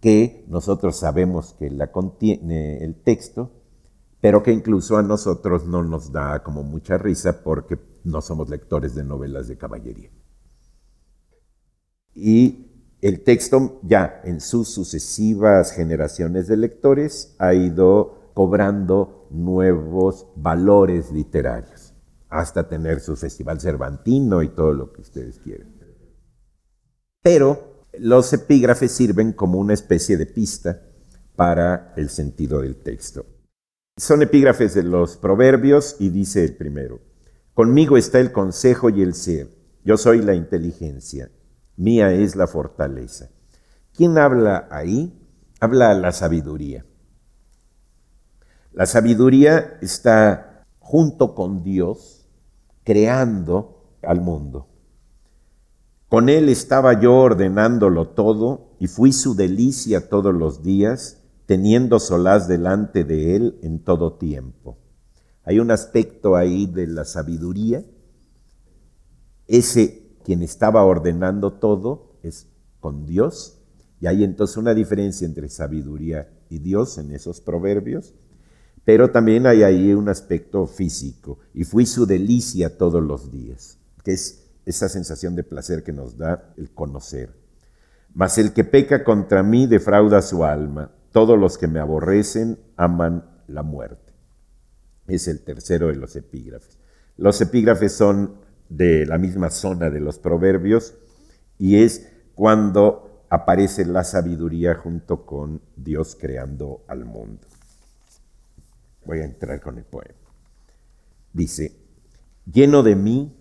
que 0.00 0.44
nosotros 0.48 0.96
sabemos 0.96 1.54
que 1.58 1.70
la 1.70 1.90
contiene 1.90 2.84
el 2.84 2.94
texto, 2.94 3.52
pero 4.20 4.42
que 4.42 4.52
incluso 4.52 4.96
a 4.96 5.02
nosotros 5.02 5.66
no 5.66 5.82
nos 5.82 6.12
da 6.12 6.42
como 6.42 6.62
mucha 6.62 6.98
risa 6.98 7.42
porque 7.42 7.78
no 8.04 8.20
somos 8.20 8.48
lectores 8.48 8.94
de 8.94 9.04
novelas 9.04 9.48
de 9.48 9.56
caballería. 9.56 10.10
Y 12.14 12.73
el 13.04 13.20
texto 13.20 13.80
ya 13.82 14.22
en 14.24 14.40
sus 14.40 14.70
sucesivas 14.70 15.72
generaciones 15.72 16.48
de 16.48 16.56
lectores 16.56 17.34
ha 17.38 17.52
ido 17.52 18.30
cobrando 18.32 19.28
nuevos 19.28 20.28
valores 20.36 21.12
literarios, 21.12 21.92
hasta 22.30 22.66
tener 22.66 23.00
su 23.00 23.14
festival 23.14 23.60
cervantino 23.60 24.42
y 24.42 24.48
todo 24.48 24.72
lo 24.72 24.90
que 24.90 25.02
ustedes 25.02 25.38
quieren. 25.38 25.74
Pero 27.22 27.84
los 27.98 28.32
epígrafes 28.32 28.92
sirven 28.92 29.34
como 29.34 29.58
una 29.58 29.74
especie 29.74 30.16
de 30.16 30.24
pista 30.24 30.80
para 31.36 31.92
el 31.98 32.08
sentido 32.08 32.62
del 32.62 32.76
texto. 32.76 33.26
Son 33.98 34.22
epígrafes 34.22 34.72
de 34.72 34.82
los 34.82 35.18
proverbios 35.18 35.96
y 35.98 36.08
dice 36.08 36.42
el 36.42 36.56
primero, 36.56 37.00
conmigo 37.52 37.98
está 37.98 38.18
el 38.18 38.32
consejo 38.32 38.88
y 38.88 39.02
el 39.02 39.12
ser, 39.12 39.50
yo 39.84 39.98
soy 39.98 40.22
la 40.22 40.34
inteligencia 40.34 41.28
mía 41.76 42.12
es 42.12 42.36
la 42.36 42.46
fortaleza. 42.46 43.30
¿Quién 43.92 44.18
habla 44.18 44.68
ahí? 44.70 45.12
Habla 45.60 45.94
la 45.94 46.12
sabiduría. 46.12 46.84
La 48.72 48.86
sabiduría 48.86 49.78
está 49.80 50.66
junto 50.80 51.34
con 51.34 51.62
Dios 51.62 52.26
creando 52.82 53.96
al 54.02 54.20
mundo. 54.20 54.68
Con 56.08 56.28
él 56.28 56.48
estaba 56.48 57.00
yo 57.00 57.14
ordenándolo 57.14 58.08
todo 58.08 58.76
y 58.78 58.86
fui 58.86 59.12
su 59.12 59.34
delicia 59.34 60.08
todos 60.08 60.34
los 60.34 60.62
días, 60.62 61.22
teniendo 61.46 61.98
solaz 61.98 62.46
delante 62.46 63.04
de 63.04 63.36
él 63.36 63.58
en 63.62 63.78
todo 63.82 64.14
tiempo. 64.14 64.78
Hay 65.44 65.58
un 65.58 65.70
aspecto 65.70 66.36
ahí 66.36 66.66
de 66.66 66.86
la 66.86 67.04
sabiduría. 67.04 67.84
Ese 69.46 70.03
quien 70.24 70.42
estaba 70.42 70.84
ordenando 70.84 71.52
todo 71.52 72.16
es 72.22 72.48
con 72.80 73.06
Dios. 73.06 73.60
Y 74.00 74.06
hay 74.06 74.24
entonces 74.24 74.56
una 74.56 74.74
diferencia 74.74 75.26
entre 75.26 75.48
sabiduría 75.48 76.28
y 76.48 76.58
Dios 76.58 76.98
en 76.98 77.12
esos 77.12 77.40
proverbios. 77.40 78.14
Pero 78.84 79.10
también 79.10 79.46
hay 79.46 79.62
ahí 79.62 79.94
un 79.94 80.08
aspecto 80.08 80.66
físico. 80.66 81.38
Y 81.52 81.64
fui 81.64 81.86
su 81.86 82.06
delicia 82.06 82.76
todos 82.76 83.02
los 83.02 83.30
días, 83.30 83.78
que 84.02 84.12
es 84.12 84.44
esa 84.66 84.88
sensación 84.88 85.36
de 85.36 85.44
placer 85.44 85.82
que 85.82 85.92
nos 85.92 86.16
da 86.18 86.52
el 86.56 86.70
conocer. 86.70 87.34
Mas 88.14 88.38
el 88.38 88.52
que 88.52 88.64
peca 88.64 89.04
contra 89.04 89.42
mí 89.42 89.66
defrauda 89.66 90.22
su 90.22 90.44
alma. 90.44 90.90
Todos 91.12 91.38
los 91.38 91.58
que 91.58 91.68
me 91.68 91.80
aborrecen 91.80 92.58
aman 92.76 93.24
la 93.46 93.62
muerte. 93.62 94.12
Es 95.06 95.28
el 95.28 95.40
tercero 95.40 95.88
de 95.88 95.96
los 95.96 96.16
epígrafes. 96.16 96.78
Los 97.16 97.40
epígrafes 97.40 97.92
son 97.92 98.43
de 98.68 99.06
la 99.06 99.18
misma 99.18 99.50
zona 99.50 99.90
de 99.90 100.00
los 100.00 100.18
proverbios 100.18 100.94
y 101.58 101.76
es 101.76 102.08
cuando 102.34 103.24
aparece 103.30 103.84
la 103.84 104.04
sabiduría 104.04 104.74
junto 104.74 105.26
con 105.26 105.60
Dios 105.76 106.16
creando 106.18 106.84
al 106.88 107.04
mundo. 107.04 107.46
Voy 109.04 109.20
a 109.20 109.24
entrar 109.24 109.60
con 109.60 109.78
el 109.78 109.84
poema. 109.84 110.14
Dice, 111.32 111.76
lleno 112.50 112.82
de 112.82 112.96
mí, 112.96 113.36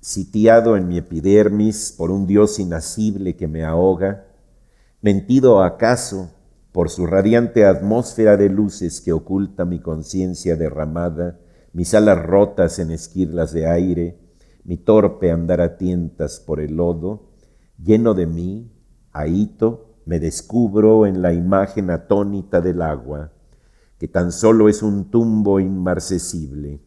sitiado 0.00 0.76
en 0.76 0.88
mi 0.88 0.98
epidermis 0.98 1.94
por 1.96 2.10
un 2.10 2.26
Dios 2.26 2.58
inacible 2.58 3.36
que 3.36 3.46
me 3.46 3.64
ahoga, 3.64 4.26
mentido 5.00 5.62
acaso 5.62 6.30
por 6.72 6.90
su 6.90 7.06
radiante 7.06 7.64
atmósfera 7.64 8.36
de 8.36 8.48
luces 8.48 9.00
que 9.00 9.12
oculta 9.12 9.64
mi 9.64 9.78
conciencia 9.78 10.56
derramada, 10.56 11.38
mis 11.72 11.94
alas 11.94 12.22
rotas 12.22 12.78
en 12.78 12.90
esquirlas 12.90 13.52
de 13.52 13.66
aire, 13.66 14.18
mi 14.64 14.76
torpe 14.76 15.30
andar 15.30 15.60
a 15.60 15.76
tientas 15.76 16.38
por 16.40 16.60
el 16.60 16.76
lodo, 16.76 17.30
lleno 17.82 18.14
de 18.14 18.26
mí, 18.26 18.72
ahito, 19.12 19.96
me 20.04 20.20
descubro 20.20 21.06
en 21.06 21.22
la 21.22 21.32
imagen 21.32 21.90
atónita 21.90 22.60
del 22.60 22.82
agua, 22.82 23.32
que 23.98 24.08
tan 24.08 24.32
solo 24.32 24.68
es 24.68 24.82
un 24.82 25.10
tumbo 25.10 25.60
inmarcesible, 25.60 26.80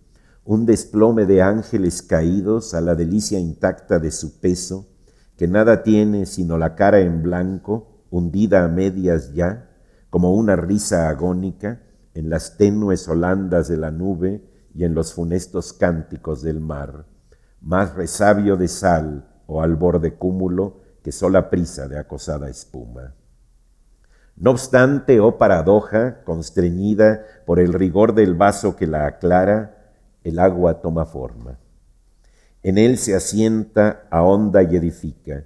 un 0.43 0.65
desplome 0.65 1.25
de 1.25 1.41
ángeles 1.41 2.01
caídos 2.01 2.73
a 2.73 2.81
la 2.81 2.93
delicia 2.93 3.39
intacta 3.39 3.99
de 3.99 4.11
su 4.11 4.39
peso, 4.39 4.87
que 5.37 5.47
nada 5.47 5.81
tiene 5.81 6.25
sino 6.25 6.57
la 6.57 6.75
cara 6.75 6.99
en 6.99 7.23
blanco, 7.23 8.05
hundida 8.11 8.63
a 8.63 8.67
medias 8.67 9.33
ya, 9.33 9.71
como 10.09 10.33
una 10.33 10.55
risa 10.55 11.09
agónica, 11.09 11.81
en 12.13 12.29
las 12.29 12.57
tenues 12.57 13.07
holandas 13.09 13.67
de 13.67 13.77
la 13.77 13.91
nube 13.91 14.54
y 14.75 14.83
en 14.83 14.93
los 14.93 15.13
funestos 15.13 15.71
cánticos 15.71 16.41
del 16.43 16.59
mar, 16.59 17.05
más 17.61 17.95
resabio 17.95 18.57
de 18.57 18.67
sal 18.67 19.25
o 19.47 19.61
albor 19.61 20.01
de 20.01 20.15
cúmulo 20.15 20.81
que 21.01 21.13
sola 21.13 21.49
prisa 21.49 21.87
de 21.87 21.97
acosada 21.97 22.49
espuma. 22.49 23.13
No 24.35 24.51
obstante, 24.51 25.21
oh 25.21 25.37
paradoja, 25.37 26.23
constreñida 26.25 27.25
por 27.45 27.59
el 27.59 27.71
rigor 27.71 28.13
del 28.13 28.35
vaso 28.35 28.75
que 28.75 28.85
la 28.85 29.05
aclara, 29.05 29.93
el 30.23 30.39
agua 30.39 30.81
toma 30.81 31.05
forma. 31.05 31.57
En 32.61 32.77
él 32.77 32.97
se 32.97 33.15
asienta, 33.15 34.07
ahonda 34.09 34.61
y 34.63 34.75
edifica. 34.75 35.45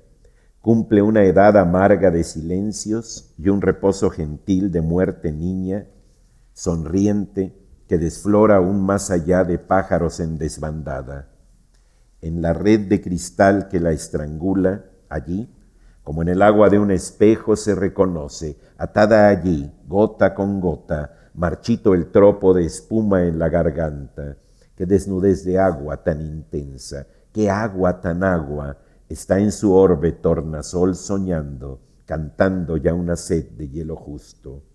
Cumple 0.62 1.04
una 1.04 1.24
edad 1.24 1.56
amarga 1.56 2.10
de 2.10 2.24
silencios 2.24 3.34
y 3.38 3.50
un 3.50 3.62
reposo 3.62 4.10
gentil 4.10 4.72
de 4.72 4.82
muerte 4.82 5.32
niña, 5.32 5.86
sonriente, 6.54 7.54
que 7.90 7.98
desflora 7.98 8.58
aún 8.58 8.86
más 8.86 9.10
allá 9.10 9.44
de 9.44 9.58
pájaros 9.58 10.20
en 10.20 10.38
desbandada. 10.38 11.28
En 12.22 12.40
la 12.40 12.54
red 12.54 12.82
de 12.82 13.02
cristal 13.02 13.68
que 13.68 13.80
la 13.80 13.92
estrangula, 13.92 14.86
allí, 15.10 15.52
como 16.04 16.22
en 16.22 16.28
el 16.28 16.44
agua 16.44 16.70
de 16.70 16.78
un 16.78 16.92
espejo 16.92 17.56
se 17.56 17.74
reconoce, 17.74 18.60
atada 18.78 19.28
allí, 19.28 19.72
gota 19.88 20.36
con 20.36 20.62
gota, 20.62 21.32
marchito 21.34 21.96
el 21.96 22.12
tropo 22.12 22.54
de 22.54 22.66
espuma 22.66 23.24
en 23.24 23.40
la 23.40 23.50
garganta. 23.50 24.38
Qué 24.76 24.86
desnudez 24.86 25.44
de 25.44 25.58
agua 25.58 26.04
tan 26.04 26.22
intensa, 26.22 27.08
qué 27.34 27.50
agua 27.50 28.02
tan 28.02 28.24
agua, 28.24 28.78
está 29.10 29.40
en 29.40 29.52
su 29.52 29.74
orbe 29.74 30.12
tornasol 30.12 30.96
soñando, 30.96 31.80
cantando 32.06 32.78
ya 32.78 32.94
una 32.94 33.16
sed 33.16 33.50
de 33.58 33.68
hielo 33.68 33.96
justo. 33.96 34.69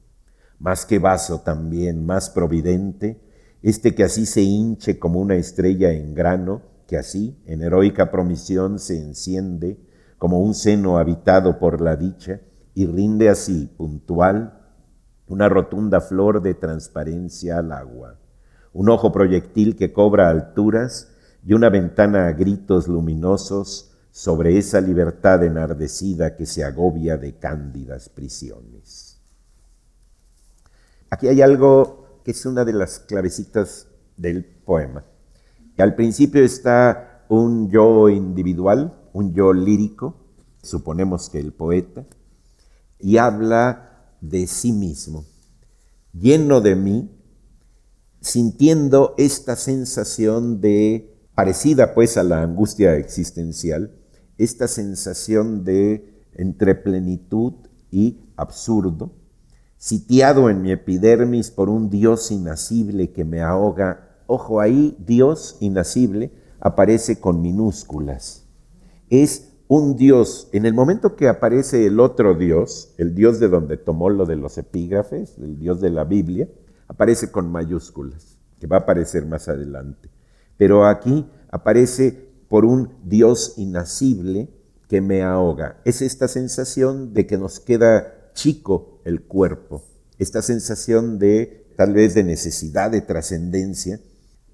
Más 0.59 0.87
que 0.87 0.99
vaso 0.99 1.41
también, 1.41 2.07
más 2.07 2.31
providente, 2.31 3.21
este 3.63 3.95
que 3.95 4.05
así 4.05 4.27
se 4.27 4.43
hinche 4.43 4.99
como 4.99 5.21
una 5.21 5.37
estrella 5.37 5.93
en 5.93 6.15
grano, 6.15 6.63
que 6.87 6.99
así, 6.99 7.43
en 7.47 7.63
heroica 7.63 8.11
promisión, 8.11 8.79
se 8.79 8.99
enciende, 9.01 9.79
como 10.19 10.41
un 10.41 10.55
seno 10.55 10.99
habitado 10.99 11.59
por 11.59 11.81
la 11.81 11.97
dicha, 11.97 12.41
y 12.75 12.87
rinde 12.87 13.29
así, 13.29 13.71
puntual, 13.77 14.61
una 15.27 15.49
rotunda 15.49 16.01
flor 16.01 16.43
de 16.43 16.55
transparencia 16.55 17.59
al 17.59 17.73
agua, 17.73 18.19
un 18.73 18.91
ojo 18.91 19.13
proyectil 19.13 19.77
que 19.77 19.93
cobra 19.93 20.29
alturas 20.29 21.13
y 21.47 21.55
una 21.55 21.71
ventana 21.71 22.27
a 22.27 22.33
gritos 22.33 22.89
luminosos 22.89 23.93
sobre 24.11 24.59
esa 24.59 24.81
libertad 24.81 25.43
enardecida 25.45 26.37
que 26.37 26.47
se 26.47 26.65
agobia 26.65 27.17
de 27.17 27.37
cándidas 27.39 28.09
prisiones. 28.09 29.04
Aquí 31.15 31.29
hay 31.29 31.43
algo 31.43 32.21
que 32.25 32.33
es 32.33 32.45
una 32.45 32.65
de 32.65 32.73
las 32.73 32.99
clavecitas 32.99 33.87
del 34.17 34.45
poema. 34.45 35.05
Al 35.79 35.95
principio 35.95 36.43
está 36.43 37.25
un 37.29 37.71
yo 37.71 38.09
individual, 38.09 39.01
un 39.13 39.33
yo 39.33 39.53
lírico, 39.53 40.17
suponemos 40.61 41.31
que 41.31 41.39
el 41.39 41.53
poeta, 41.53 42.05
y 42.99 43.19
habla 43.19 44.17
de 44.21 44.49
sí 44.49 44.73
mismo, 44.73 45.25
lleno 46.13 46.61
de 46.61 46.75
mí, 46.75 47.17
sintiendo 48.21 49.15
esta 49.17 49.55
sensación 49.55 50.61
de, 50.61 51.17
parecida 51.37 51.95
pues 51.95 52.17
a 52.17 52.25
la 52.25 52.43
angustia 52.43 52.97
existencial, 52.97 53.95
esta 54.37 54.67
sensación 54.67 55.63
de 55.63 56.25
entre 56.33 56.75
plenitud 56.75 57.53
y 57.93 58.19
absurdo, 58.35 59.24
sitiado 59.85 60.49
en 60.49 60.63
mi 60.63 60.73
epidermis 60.73 61.51
por 61.51 61.69
un 61.69 61.91
Dios 61.91 62.31
inacible 62.31 63.13
que 63.13 63.25
me 63.25 63.43
ahoga. 63.43 64.17
Ojo 64.27 64.61
ahí, 64.61 64.97
Dios 64.99 65.59
inacible 65.61 66.33
aparece 66.59 67.21
con 67.21 67.43
minúsculas 67.43 68.45
es 69.11 69.53
un 69.69 69.97
Dios. 69.97 70.49
En 70.53 70.67
el 70.67 70.75
momento 70.75 71.17
que 71.17 71.29
aparece 71.29 71.87
el 71.87 72.01
otro 72.01 72.35
Dios, 72.35 72.95
el 72.99 73.15
Dios 73.15 73.41
de 73.41 73.49
donde 73.49 73.77
tomó 73.77 74.11
lo 74.11 74.27
de 74.27 74.37
los 74.37 74.59
epígrafes, 74.59 75.39
el 75.39 75.59
Dios 75.59 75.81
de 75.81 75.91
la 75.91 76.05
Biblia, 76.05 76.49
aparece 76.89 77.31
con 77.31 77.51
mayúsculas, 77.51 78.39
que 78.61 78.67
va 78.67 78.77
a 78.77 78.81
aparecer 78.81 79.27
más 79.27 79.49
adelante. 79.49 80.11
Pero 80.57 80.87
aquí 80.87 81.27
aparece 81.51 82.33
por 82.49 82.65
un 82.65 82.91
Dios 83.05 83.55
inacible 83.57 84.49
que 84.89 85.01
me 85.01 85.23
ahoga. 85.23 85.81
Es 85.85 86.03
esta 86.03 86.29
sensación 86.29 87.15
de 87.15 87.27
que 87.27 87.39
nos 87.39 87.59
queda 87.59 88.24
chico 88.35 89.01
el 89.05 89.23
cuerpo, 89.23 89.83
esta 90.19 90.43
sensación 90.43 91.19
de 91.19 91.65
tal 91.77 91.95
vez 91.95 92.15
de 92.15 92.25
necesidad 92.25 92.91
de 92.91 93.01
trascendencia. 93.01 94.01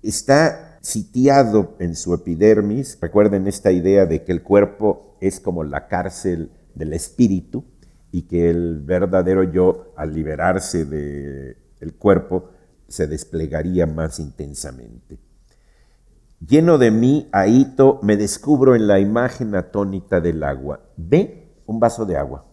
Está 0.02 0.78
sitiado 0.80 1.76
en 1.78 1.94
su 1.94 2.14
epidermis. 2.14 2.98
Recuerden 3.00 3.46
esta 3.46 3.72
idea 3.72 4.06
de 4.06 4.24
que 4.24 4.32
el 4.32 4.42
cuerpo 4.42 5.16
es 5.20 5.40
como 5.40 5.64
la 5.64 5.88
cárcel 5.88 6.50
del 6.74 6.92
espíritu 6.92 7.64
y 8.12 8.22
que 8.22 8.50
el 8.50 8.80
verdadero 8.80 9.44
yo, 9.44 9.92
al 9.96 10.14
liberarse 10.14 10.84
del 10.84 11.94
cuerpo, 11.98 12.50
se 12.88 13.06
desplegaría 13.06 13.86
más 13.86 14.18
intensamente. 14.18 15.18
Lleno 16.44 16.78
de 16.78 16.90
mí, 16.90 17.28
ahito, 17.32 18.00
me 18.02 18.16
descubro 18.16 18.74
en 18.74 18.86
la 18.86 18.98
imagen 18.98 19.54
atónita 19.54 20.20
del 20.20 20.42
agua. 20.42 20.80
Ve 20.96 21.52
un 21.66 21.78
vaso 21.78 22.06
de 22.06 22.16
agua. 22.16 22.49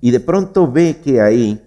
Y 0.00 0.10
de 0.10 0.20
pronto 0.20 0.70
ve 0.70 1.00
que 1.02 1.20
ahí 1.20 1.62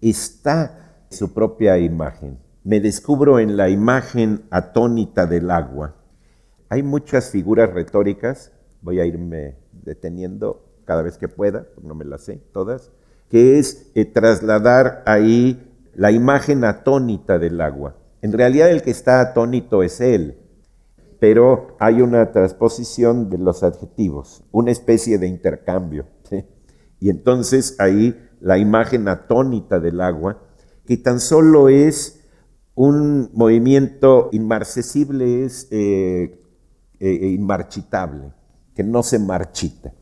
está 0.00 0.94
su 1.10 1.32
propia 1.32 1.78
imagen 1.78 2.38
me 2.62 2.80
descubro 2.80 3.38
en 3.38 3.56
la 3.56 3.68
imagen 3.68 4.42
atónita 4.50 5.26
del 5.26 5.50
agua. 5.50 5.94
Hay 6.68 6.82
muchas 6.82 7.30
figuras 7.30 7.72
retóricas, 7.72 8.52
voy 8.82 9.00
a 9.00 9.06
irme 9.06 9.56
deteniendo 9.72 10.64
cada 10.84 11.02
vez 11.02 11.16
que 11.16 11.28
pueda, 11.28 11.66
no 11.82 11.94
me 11.94 12.04
las 12.04 12.22
sé 12.22 12.40
todas, 12.52 12.90
que 13.28 13.58
es 13.58 13.90
eh, 13.94 14.04
trasladar 14.04 15.02
ahí 15.06 15.68
la 15.94 16.12
imagen 16.12 16.64
atónita 16.64 17.38
del 17.38 17.60
agua. 17.60 17.96
En 18.22 18.32
realidad 18.32 18.70
el 18.70 18.82
que 18.82 18.90
está 18.90 19.20
atónito 19.20 19.82
es 19.82 20.00
él. 20.00 20.36
pero 21.18 21.76
hay 21.78 22.00
una 22.00 22.32
transposición 22.32 23.28
de 23.28 23.36
los 23.36 23.62
adjetivos, 23.62 24.42
una 24.52 24.70
especie 24.70 25.18
de 25.18 25.26
intercambio. 25.26 26.06
Y 27.00 27.10
entonces 27.10 27.76
ahí 27.78 28.16
la 28.40 28.58
imagen 28.58 29.08
atónita 29.08 29.80
del 29.80 30.00
agua, 30.00 30.42
que 30.86 30.96
tan 30.96 31.20
solo 31.20 31.68
es 31.68 32.20
un 32.74 33.30
movimiento 33.34 34.28
inmarcesible, 34.32 35.44
es 35.44 35.66
eh, 35.70 36.40
eh, 37.00 37.28
inmarchitable, 37.28 38.32
que 38.74 38.84
no 38.84 39.02
se 39.02 39.18
marchita. 39.18 39.92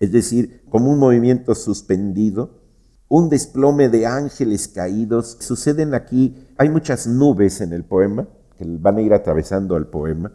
Es 0.00 0.12
decir, 0.12 0.62
como 0.68 0.90
un 0.90 0.98
movimiento 0.98 1.54
suspendido, 1.54 2.58
un 3.08 3.28
desplome 3.28 3.88
de 3.88 4.06
ángeles 4.06 4.68
caídos. 4.68 5.38
Suceden 5.40 5.94
aquí, 5.94 6.46
hay 6.56 6.68
muchas 6.68 7.06
nubes 7.06 7.60
en 7.60 7.72
el 7.72 7.84
poema, 7.84 8.28
que 8.56 8.64
van 8.66 8.98
a 8.98 9.02
ir 9.02 9.14
atravesando 9.14 9.76
el 9.76 9.86
poema. 9.86 10.32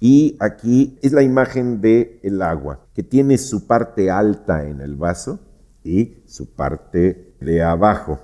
Y 0.00 0.36
aquí 0.40 0.98
es 1.02 1.12
la 1.12 1.22
imagen 1.22 1.80
del 1.80 2.20
el 2.22 2.42
agua, 2.42 2.86
que 2.94 3.02
tiene 3.02 3.38
su 3.38 3.66
parte 3.66 4.10
alta 4.10 4.64
en 4.64 4.80
el 4.80 4.94
vaso 4.94 5.40
y 5.82 6.18
su 6.26 6.54
parte 6.54 7.34
de 7.40 7.62
abajo. 7.62 8.20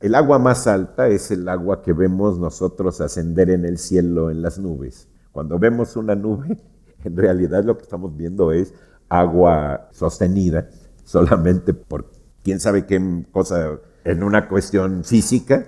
El 0.00 0.14
agua 0.14 0.38
más 0.38 0.66
alta 0.66 1.08
es 1.08 1.30
el 1.30 1.48
agua 1.48 1.82
que 1.82 1.92
vemos 1.92 2.38
nosotros 2.38 3.00
ascender 3.00 3.50
en 3.50 3.64
el 3.64 3.78
cielo 3.78 4.30
en 4.30 4.42
las 4.42 4.58
nubes. 4.58 5.08
Cuando 5.32 5.58
vemos 5.58 5.96
una 5.96 6.14
nube, 6.14 6.58
en 7.04 7.16
realidad 7.16 7.64
lo 7.64 7.76
que 7.76 7.82
estamos 7.82 8.16
viendo 8.16 8.52
es 8.52 8.74
agua 9.08 9.88
sostenida 9.92 10.68
solamente 11.04 11.74
por 11.74 12.10
quién 12.42 12.60
sabe 12.60 12.86
qué 12.86 13.24
cosa 13.32 13.80
en 14.04 14.22
una 14.22 14.48
cuestión 14.48 15.04
física. 15.04 15.66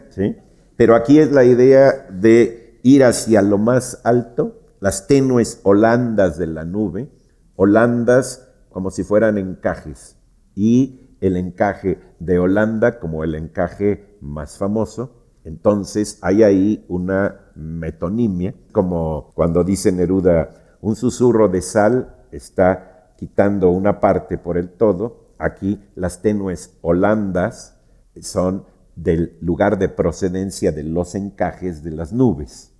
Pero 0.76 0.94
aquí 0.94 1.18
es 1.18 1.32
la 1.32 1.44
idea 1.44 2.06
de 2.10 2.78
ir 2.82 3.04
hacia 3.04 3.42
lo 3.42 3.58
más 3.58 4.00
alto, 4.04 4.61
las 4.82 5.06
tenues 5.06 5.60
holandas 5.62 6.38
de 6.38 6.48
la 6.48 6.64
nube, 6.64 7.08
holandas 7.54 8.48
como 8.68 8.90
si 8.90 9.04
fueran 9.04 9.38
encajes, 9.38 10.16
y 10.56 11.16
el 11.20 11.36
encaje 11.36 12.00
de 12.18 12.40
Holanda 12.40 12.98
como 12.98 13.22
el 13.22 13.36
encaje 13.36 14.16
más 14.20 14.58
famoso. 14.58 15.22
Entonces 15.44 16.18
hay 16.20 16.42
ahí 16.42 16.84
una 16.88 17.52
metonimia, 17.54 18.56
como 18.72 19.30
cuando 19.34 19.62
dice 19.62 19.92
Neruda, 19.92 20.50
un 20.80 20.96
susurro 20.96 21.48
de 21.48 21.62
sal 21.62 22.16
está 22.32 23.12
quitando 23.16 23.70
una 23.70 24.00
parte 24.00 24.36
por 24.36 24.58
el 24.58 24.68
todo. 24.68 25.28
Aquí 25.38 25.80
las 25.94 26.22
tenues 26.22 26.76
holandas 26.82 27.78
son 28.20 28.64
del 28.96 29.38
lugar 29.40 29.78
de 29.78 29.88
procedencia 29.88 30.72
de 30.72 30.82
los 30.82 31.14
encajes 31.14 31.84
de 31.84 31.92
las 31.92 32.12
nubes 32.12 32.71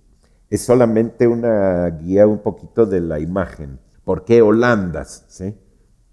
es 0.53 0.61
solamente 0.61 1.27
una 1.27 1.89
guía 1.89 2.27
un 2.27 2.37
poquito 2.43 2.85
de 2.85 3.01
la 3.01 3.19
imagen. 3.19 3.79
¿Por 4.03 4.23
qué 4.23 4.43
Holandas? 4.43 5.25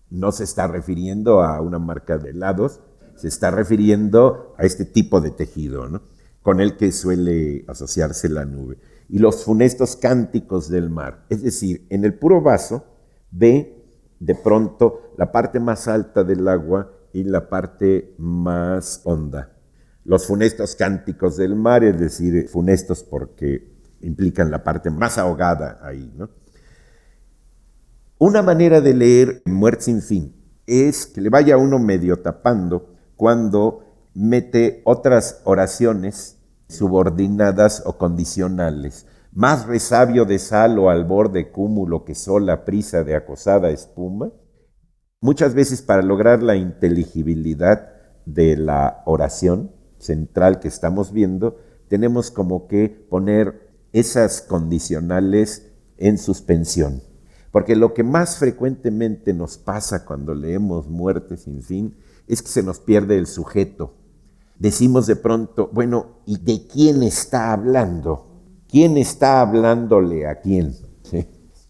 No 0.08 0.32
se 0.32 0.44
está 0.44 0.66
refiriendo 0.66 1.42
a 1.42 1.60
una 1.60 1.78
marca 1.78 2.16
de 2.16 2.30
helados, 2.30 2.80
se 3.16 3.28
está 3.28 3.50
refiriendo 3.50 4.54
a 4.56 4.64
este 4.64 4.86
tipo 4.86 5.20
de 5.20 5.30
tejido, 5.30 5.86
con 6.40 6.62
el 6.62 6.78
que 6.78 6.90
suele 6.90 7.66
asociarse 7.68 8.30
la 8.30 8.46
nube. 8.46 8.78
Y 9.10 9.18
los 9.18 9.44
funestos 9.44 9.94
cánticos 9.96 10.70
del 10.70 10.88
mar. 10.88 11.26
Es 11.28 11.42
decir, 11.42 11.86
en 11.90 12.06
el 12.06 12.14
puro 12.14 12.40
vaso 12.40 12.86
ve 13.30 13.84
de 14.20 14.34
pronto 14.34 15.12
la 15.18 15.32
parte 15.32 15.60
más 15.60 15.86
alta 15.86 16.24
del 16.24 16.48
agua 16.48 16.90
y 17.12 17.24
la 17.24 17.50
parte 17.50 18.14
más 18.16 19.02
honda. 19.04 19.52
Los 20.02 20.26
funestos 20.26 20.76
cánticos 20.76 21.36
del 21.36 21.56
mar, 21.56 21.84
es 21.84 22.00
decir, 22.00 22.48
funestos 22.48 23.02
porque 23.02 23.69
implican 24.00 24.50
la 24.50 24.64
parte 24.64 24.90
más 24.90 25.18
ahogada 25.18 25.78
ahí. 25.82 26.12
¿no? 26.16 26.30
Una 28.18 28.42
manera 28.42 28.80
de 28.80 28.94
leer 28.94 29.42
Muerte 29.46 29.84
sin 29.84 30.02
fin 30.02 30.36
es 30.66 31.06
que 31.06 31.20
le 31.20 31.30
vaya 31.30 31.56
uno 31.56 31.78
medio 31.78 32.20
tapando 32.20 32.94
cuando 33.16 33.84
mete 34.14 34.82
otras 34.84 35.40
oraciones 35.44 36.38
subordinadas 36.68 37.82
o 37.86 37.98
condicionales. 37.98 39.06
Más 39.32 39.66
resabio 39.66 40.24
de 40.24 40.38
sal 40.38 40.78
o 40.78 40.90
al 40.90 41.04
borde 41.04 41.50
cúmulo 41.50 42.04
que 42.04 42.14
sola 42.14 42.64
prisa 42.64 43.04
de 43.04 43.16
acosada 43.16 43.70
espuma. 43.70 44.32
Muchas 45.20 45.54
veces 45.54 45.82
para 45.82 46.02
lograr 46.02 46.42
la 46.42 46.56
inteligibilidad 46.56 47.90
de 48.26 48.56
la 48.56 49.02
oración 49.06 49.72
central 49.98 50.60
que 50.60 50.68
estamos 50.68 51.12
viendo, 51.12 51.58
tenemos 51.88 52.30
como 52.30 52.68
que 52.68 52.88
poner 52.88 53.69
esas 53.92 54.42
condicionales 54.42 55.70
en 55.98 56.18
suspensión. 56.18 57.02
Porque 57.52 57.76
lo 57.76 57.94
que 57.94 58.04
más 58.04 58.38
frecuentemente 58.38 59.32
nos 59.34 59.58
pasa 59.58 60.04
cuando 60.04 60.34
leemos 60.34 60.88
muerte 60.88 61.36
sin 61.36 61.62
fin 61.62 61.96
es 62.28 62.42
que 62.42 62.48
se 62.48 62.62
nos 62.62 62.78
pierde 62.78 63.18
el 63.18 63.26
sujeto. 63.26 63.94
Decimos 64.58 65.06
de 65.06 65.16
pronto, 65.16 65.70
bueno, 65.72 66.20
¿y 66.26 66.38
de 66.38 66.66
quién 66.66 67.02
está 67.02 67.52
hablando? 67.52 68.26
¿Quién 68.68 68.96
está 68.96 69.40
hablándole 69.40 70.28
a 70.28 70.40
quién? 70.40 70.76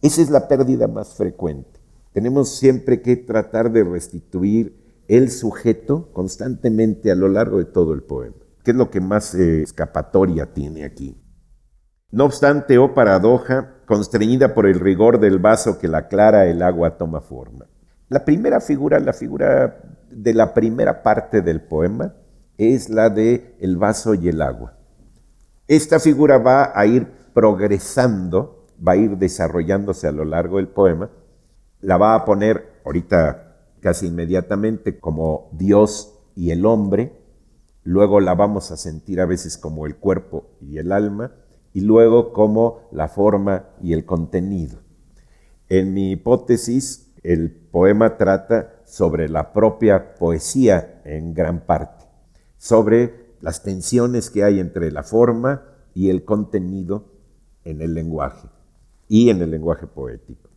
Esa 0.03 0.23
es 0.23 0.31
la 0.31 0.49
pérdida 0.49 0.87
más 0.87 1.15
frecuente. 1.15 1.81
Tenemos 2.13 2.51
siempre 2.51 3.01
que 3.01 3.17
tratar 3.17 3.71
de 3.71 3.85
restituir 3.85 4.77
el 5.09 5.31
sujeto 5.31 6.11
constantemente 6.13 7.11
a 7.11 7.15
lo 7.15 7.29
largo 7.29 7.59
de 7.59 7.65
todo 7.65 7.95
el 7.95 8.03
poema, 8.03 8.37
que 8.65 8.73
es 8.73 8.77
lo 8.77 8.91
que 8.91 9.01
más 9.01 9.35
eh, 9.35 9.63
escapatoria 9.63 10.53
tiene 10.53 10.85
aquí. 10.85 11.17
No 12.12 12.25
obstante, 12.25 12.79
oh 12.79 12.92
paradoja, 12.92 13.75
constreñida 13.87 14.55
por 14.55 14.66
el 14.66 14.81
rigor 14.81 15.20
del 15.20 15.38
vaso 15.38 15.79
que 15.79 15.88
la 15.88 16.09
clara 16.09 16.46
el 16.46 16.62
agua 16.62 16.96
toma 16.96 17.20
forma. 17.20 17.66
La 18.09 18.25
primera 18.25 18.61
figura, 18.61 18.99
la 18.99 19.12
figura 19.12 19.81
de 20.11 20.35
la 20.35 20.53
primera 20.53 21.03
parte 21.03 21.40
del 21.40 21.61
poema, 21.61 22.14
es 22.59 22.88
la 22.90 23.09
de 23.11 23.57
el 23.61 23.77
vaso 23.77 24.14
y 24.14 24.29
el 24.29 24.42
agua. 24.42 24.77
Esta 25.68 26.01
figura 26.01 26.38
va 26.38 26.73
a 26.75 26.85
ir 26.85 27.07
progresando, 27.33 28.66
va 28.87 28.92
a 28.92 28.96
ir 28.96 29.16
desarrollándose 29.16 30.09
a 30.09 30.12
lo 30.12 30.25
largo 30.25 30.57
del 30.57 30.68
poema. 30.68 31.11
La 31.81 31.96
va 31.96 32.16
a 32.16 32.25
poner 32.25 32.81
ahorita 32.85 33.51
casi 33.81 34.09
inmediatamente 34.09 34.99
como 34.99 35.49
Dios 35.53 36.18
y 36.35 36.51
el 36.51 36.66
hombre, 36.66 37.12
luego 37.83 38.20
la 38.20 38.35
vamos 38.35 38.70
a 38.70 38.77
sentir 38.77 39.20
a 39.20 39.27
veces 39.27 39.57
como 39.57 39.87
el 39.87 39.96
cuerpo 39.96 40.51
y 40.61 40.79
el 40.79 40.92
alma, 40.92 41.33
y 41.73 41.83
luego 41.83 42.33
como 42.33 42.89
la 42.93 43.09
forma 43.09 43.67
y 43.83 43.93
el 43.93 44.05
contenido. 44.05 44.79
En 45.69 45.95
mi 45.95 46.13
hipótesis, 46.13 47.13
el 47.23 47.51
poema 47.51 48.17
trata 48.17 48.81
sobre 48.85 49.29
la 49.29 49.53
propia 49.53 50.15
poesía 50.15 51.01
en 51.05 51.35
gran 51.35 51.67
parte, 51.67 52.07
sobre 52.57 53.35
las 53.41 53.63
tensiones 53.63 54.31
que 54.31 54.43
hay 54.43 54.59
entre 54.59 54.91
la 54.91 55.03
forma 55.03 55.63
y 55.95 56.11
el 56.11 56.25
contenido 56.25 57.05
en 57.65 57.81
el 57.81 57.95
lenguaje 57.95 58.49
y 59.09 59.31
en 59.31 59.43
el 59.43 59.51
lenguaje 59.51 59.87
poético. 59.87 60.49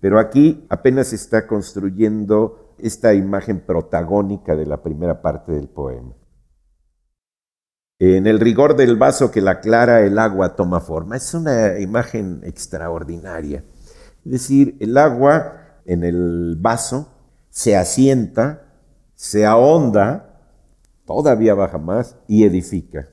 Pero 0.00 0.18
aquí 0.18 0.66
apenas 0.68 1.12
está 1.12 1.46
construyendo 1.46 2.74
esta 2.78 3.14
imagen 3.14 3.60
protagónica 3.60 4.54
de 4.54 4.66
la 4.66 4.82
primera 4.82 5.20
parte 5.20 5.52
del 5.52 5.68
poema. 5.68 6.14
En 8.00 8.28
el 8.28 8.38
rigor 8.38 8.76
del 8.76 8.96
vaso 8.96 9.32
que 9.32 9.40
la 9.40 9.60
clara 9.60 10.02
el 10.02 10.18
agua 10.20 10.54
toma 10.54 10.80
forma. 10.80 11.16
Es 11.16 11.34
una 11.34 11.80
imagen 11.80 12.40
extraordinaria. 12.44 13.64
Es 14.24 14.32
decir, 14.32 14.76
el 14.78 14.96
agua 14.96 15.80
en 15.84 16.04
el 16.04 16.56
vaso 16.60 17.08
se 17.50 17.76
asienta, 17.76 18.62
se 19.16 19.44
ahonda, 19.44 20.44
todavía 21.06 21.54
baja 21.54 21.78
más 21.78 22.16
y 22.28 22.44
edifica. 22.44 23.08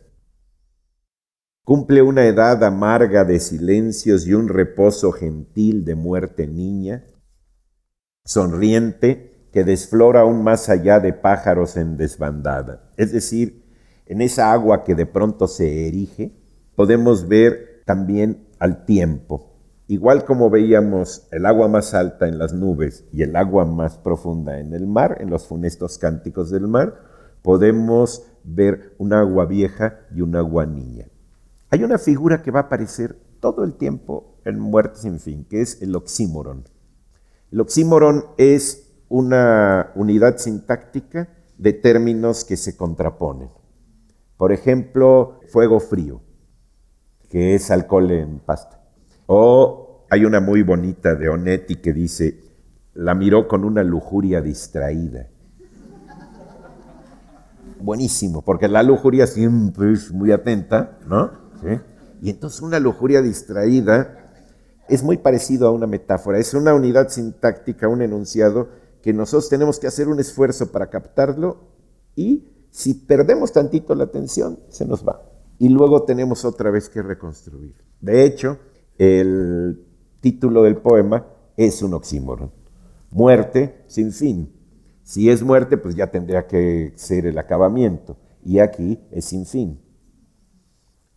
Cumple 1.63 2.03
una 2.03 2.25
edad 2.25 2.63
amarga 2.63 3.23
de 3.23 3.39
silencios 3.39 4.27
y 4.27 4.35
un 4.35 4.49
reposo 4.49 5.11
gentil 5.11 5.83
de 5.83 5.95
muerte 5.95 6.45
niña, 6.45 7.05
sonriente 8.23 9.49
que 9.51 9.63
desflora 9.63 10.21
aún 10.21 10.43
más 10.43 10.69
allá 10.69 10.99
de 10.99 11.11
pájaros 11.11 11.75
en 11.75 11.97
desbandada. 11.97 12.91
Es 12.97 13.11
decir, 13.11 13.64
en 14.05 14.21
esa 14.21 14.51
agua 14.51 14.83
que 14.83 14.95
de 14.95 15.05
pronto 15.05 15.47
se 15.47 15.87
erige, 15.87 16.31
podemos 16.75 17.27
ver 17.27 17.83
también 17.85 18.47
al 18.59 18.85
tiempo. 18.85 19.51
Igual 19.87 20.25
como 20.25 20.49
veíamos 20.49 21.27
el 21.31 21.45
agua 21.45 21.67
más 21.67 21.93
alta 21.93 22.27
en 22.27 22.39
las 22.39 22.53
nubes 22.53 23.05
y 23.11 23.21
el 23.21 23.35
agua 23.35 23.65
más 23.65 23.97
profunda 23.97 24.59
en 24.59 24.73
el 24.73 24.87
mar, 24.87 25.17
en 25.19 25.29
los 25.29 25.45
funestos 25.45 25.97
cánticos 25.97 26.49
del 26.49 26.67
mar, 26.67 26.95
podemos 27.43 28.23
ver 28.43 28.95
un 28.97 29.13
agua 29.13 29.45
vieja 29.45 29.99
y 30.15 30.21
un 30.21 30.35
agua 30.35 30.65
niña. 30.65 31.07
Hay 31.69 31.83
una 31.83 31.99
figura 31.99 32.41
que 32.41 32.51
va 32.51 32.61
a 32.61 32.63
aparecer 32.63 33.15
todo 33.39 33.63
el 33.63 33.75
tiempo 33.75 34.39
en 34.45 34.59
Muerte 34.59 35.01
sin 35.01 35.19
fin, 35.19 35.45
que 35.47 35.61
es 35.61 35.81
el 35.81 35.95
oxímoron. 35.95 36.63
El 37.51 37.61
oxímoron 37.61 38.25
es 38.37 38.91
una 39.09 39.91
unidad 39.95 40.37
sintáctica 40.37 41.29
de 41.57 41.73
términos 41.73 42.43
que 42.43 42.57
se 42.57 42.75
contraponen. 42.75 43.49
Por 44.37 44.51
ejemplo, 44.51 45.39
fuego 45.47 45.79
frío, 45.79 46.21
que 47.29 47.55
es 47.55 47.71
alcohol 47.71 48.11
en 48.11 48.39
pasta. 48.39 48.81
O 49.27 50.05
hay 50.09 50.25
una 50.25 50.39
muy 50.39 50.61
bonita 50.61 51.15
de 51.15 51.29
Onetti 51.29 51.77
que 51.77 51.93
dice, 51.93 52.41
la 52.93 53.15
miró 53.15 53.47
con 53.47 53.63
una 53.63 53.83
lujuria 53.83 54.41
distraída. 54.41 55.27
Buenísimo, 57.79 58.41
porque 58.41 58.67
la 58.67 58.83
lujuria 58.83 59.27
siempre 59.27 59.91
es 59.91 60.11
muy 60.11 60.31
atenta, 60.31 60.97
¿no? 61.07 61.31
Y 62.21 62.29
entonces 62.29 62.61
una 62.61 62.79
lujuria 62.79 63.21
distraída 63.21 64.31
es 64.87 65.03
muy 65.03 65.17
parecido 65.17 65.67
a 65.67 65.71
una 65.71 65.87
metáfora, 65.87 66.39
es 66.39 66.53
una 66.53 66.73
unidad 66.73 67.09
sintáctica, 67.09 67.87
un 67.87 68.01
enunciado 68.01 68.69
que 69.01 69.13
nosotros 69.13 69.49
tenemos 69.49 69.79
que 69.79 69.87
hacer 69.87 70.07
un 70.07 70.19
esfuerzo 70.19 70.71
para 70.71 70.89
captarlo 70.89 71.67
y 72.15 72.54
si 72.75 72.93
perdemos 72.93 73.53
tantito 73.53 73.95
la 73.95 74.03
atención, 74.03 74.59
se 74.67 74.85
nos 74.85 75.07
va. 75.07 75.21
Y 75.59 75.69
luego 75.69 76.03
tenemos 76.03 76.43
otra 76.43 76.71
vez 76.71 76.89
que 76.89 77.01
reconstruir. 77.01 77.73
De 78.01 78.25
hecho, 78.25 78.59
el 78.97 79.81
título 80.19 80.61
del 80.61 80.75
poema 80.75 81.25
es 81.55 81.81
un 81.81 81.93
oxímoron. 81.93 82.51
Muerte 83.11 83.85
sin 83.87 84.11
fin. 84.11 84.53
Si 85.03 85.29
es 85.29 85.41
muerte, 85.41 85.77
pues 85.77 85.95
ya 85.95 86.11
tendría 86.11 86.47
que 86.47 86.91
ser 86.97 87.25
el 87.25 87.37
acabamiento. 87.37 88.17
Y 88.43 88.59
aquí 88.59 88.99
es 89.09 89.23
sin 89.23 89.45
fin. 89.45 89.79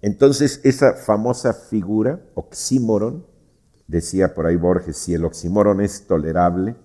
Entonces, 0.00 0.60
esa 0.62 0.92
famosa 0.92 1.54
figura, 1.54 2.22
oxímoron, 2.36 3.26
decía 3.88 4.32
por 4.32 4.46
ahí 4.46 4.54
Borges, 4.54 4.96
si 4.96 5.12
el 5.12 5.24
oxímoron 5.24 5.80
es 5.80 6.06
tolerable, 6.06 6.76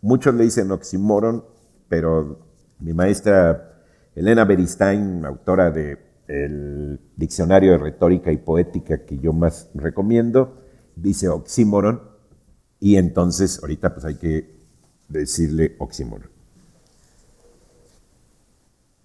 muchos 0.00 0.36
le 0.36 0.44
dicen 0.44 0.70
oxímoron, 0.70 1.44
pero 1.88 2.46
mi 2.78 2.92
maestra 2.92 3.69
Elena 4.14 4.44
Beristain, 4.44 5.24
autora 5.24 5.70
del 5.70 7.00
Diccionario 7.16 7.72
de 7.72 7.78
Retórica 7.78 8.32
y 8.32 8.36
Poética 8.36 9.04
que 9.04 9.18
yo 9.18 9.32
más 9.32 9.68
recomiendo, 9.74 10.58
dice 10.96 11.28
oxímoron 11.28 12.02
y 12.78 12.96
entonces 12.96 13.60
ahorita 13.60 13.94
pues 13.94 14.04
hay 14.04 14.16
que 14.16 14.54
decirle 15.08 15.76
oxímoron. 15.78 16.30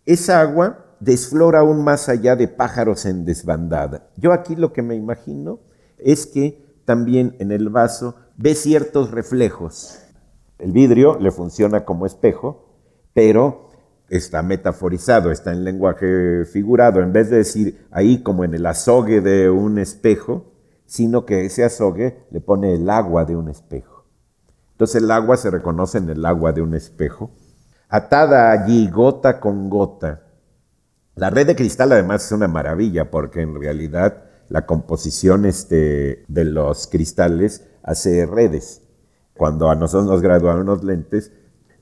Esa 0.06 0.42
agua 0.42 0.86
desflora 1.00 1.60
aún 1.60 1.84
más 1.84 2.10
allá 2.10 2.36
de 2.36 2.48
pájaros 2.48 3.06
en 3.06 3.26
desbandada. 3.26 4.08
Yo 4.18 4.32
aquí 4.32 4.56
lo 4.56 4.72
que 4.72 4.82
me 4.82 4.96
imagino 4.96 5.60
es 5.98 6.26
que 6.28 6.64
también 6.86 7.36
en 7.40 7.52
el 7.52 7.70
vaso 7.70 8.16
ve 8.38 8.56
ciertos 8.56 9.12
reflejos. 9.12 10.00
El 10.60 10.72
vidrio 10.72 11.20
le 11.20 11.32
funciona 11.32 11.86
como 11.86 12.06
espejo, 12.06 12.70
pero 13.14 13.70
está 14.10 14.44
metaforizado, 14.44 15.32
está 15.32 15.52
en 15.52 15.64
lenguaje 15.64 16.46
figurado, 16.46 17.02
en 17.02 17.14
vez 17.14 17.30
de 17.30 17.38
decir 17.38 17.86
ahí 17.92 18.22
como 18.22 18.44
en 18.44 18.54
el 18.54 18.66
azogue 18.66 19.22
de 19.22 19.50
un 19.50 19.80
espejo, 19.80 20.52
sino 20.86 21.26
que 21.26 21.46
ese 21.46 21.64
azogue 21.64 22.26
le 22.32 22.42
pone 22.42 22.74
el 22.76 22.90
agua 22.90 23.26
de 23.26 23.36
un 23.36 23.50
espejo. 23.50 24.06
Entonces 24.72 25.02
el 25.02 25.10
agua 25.10 25.38
se 25.38 25.50
reconoce 25.50 25.98
en 25.98 26.10
el 26.10 26.26
agua 26.26 26.52
de 26.52 26.62
un 26.62 26.76
espejo, 26.76 27.32
atada 27.90 28.52
allí 28.52 28.90
gota 28.90 29.40
con 29.40 29.70
gota. 29.70 30.24
La 31.16 31.30
red 31.30 31.48
de 31.48 31.56
cristal 31.56 31.94
además 31.94 32.26
es 32.26 32.32
una 32.34 32.48
maravilla 32.48 33.10
porque 33.10 33.42
en 33.42 33.60
realidad 33.60 34.26
la 34.50 34.66
composición 34.66 35.46
este, 35.46 36.26
de 36.28 36.44
los 36.44 36.88
cristales 36.88 37.66
hace 37.84 38.26
redes. 38.26 38.82
Cuando 39.36 39.70
a 39.70 39.76
nosotros 39.76 40.08
nos 40.10 40.22
graduaron 40.22 40.66
los 40.66 40.84
lentes, 40.84 41.32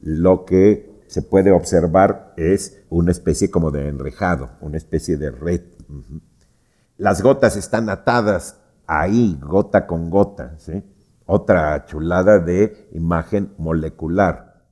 lo 0.02 0.46
que 0.46 0.93
se 1.14 1.22
puede 1.22 1.52
observar 1.52 2.34
es 2.38 2.84
una 2.90 3.12
especie 3.12 3.52
como 3.52 3.70
de 3.70 3.88
enrejado, 3.88 4.50
una 4.62 4.78
especie 4.78 5.16
de 5.16 5.30
red. 5.30 5.62
Las 6.98 7.22
gotas 7.22 7.56
están 7.56 7.88
atadas 7.90 8.60
ahí, 8.88 9.38
gota 9.40 9.86
con 9.86 10.10
gota. 10.10 10.58
Otra 11.28 11.86
chulada 11.86 12.40
de 12.40 12.90
imagen 12.94 13.54
molecular. 13.60 14.66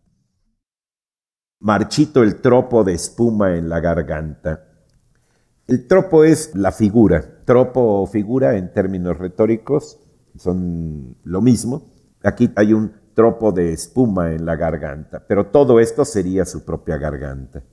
Marchito 1.59 2.23
el 2.23 2.41
tropo 2.41 2.83
de 2.83 2.93
espuma 2.93 3.55
en 3.55 3.69
la 3.69 3.79
garganta. 3.79 4.65
El 5.67 5.85
tropo 5.85 6.23
es 6.23 6.55
la 6.55 6.71
figura. 6.71 7.43
Tropo 7.45 8.01
o 8.01 8.07
figura 8.07 8.57
en 8.57 8.73
términos 8.73 9.15
retóricos 9.19 9.99
son 10.37 11.17
lo 11.23 11.39
mismo. 11.39 11.93
Aquí 12.23 12.51
hay 12.55 12.73
un 12.73 12.93
tropo 13.13 13.51
de 13.51 13.73
espuma 13.73 14.31
en 14.31 14.45
la 14.45 14.55
garganta, 14.55 15.23
pero 15.27 15.47
todo 15.47 15.79
esto 15.79 16.05
sería 16.05 16.45
su 16.45 16.63
propia 16.63 16.97
garganta. 16.97 17.63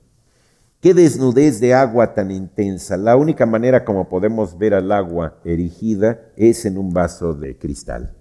Qué 0.81 0.93
desnudez 0.93 1.59
de 1.59 1.73
agua 1.73 2.13
tan 2.13 2.31
intensa. 2.31 2.95
La 2.95 3.17
única 3.17 3.45
manera 3.45 3.83
como 3.83 4.07
podemos 4.07 4.57
ver 4.57 4.73
al 4.73 4.91
agua 4.93 5.35
erigida 5.43 6.21
es 6.37 6.65
en 6.65 6.77
un 6.77 6.91
vaso 6.91 7.33
de 7.33 7.57
cristal. 7.57 8.15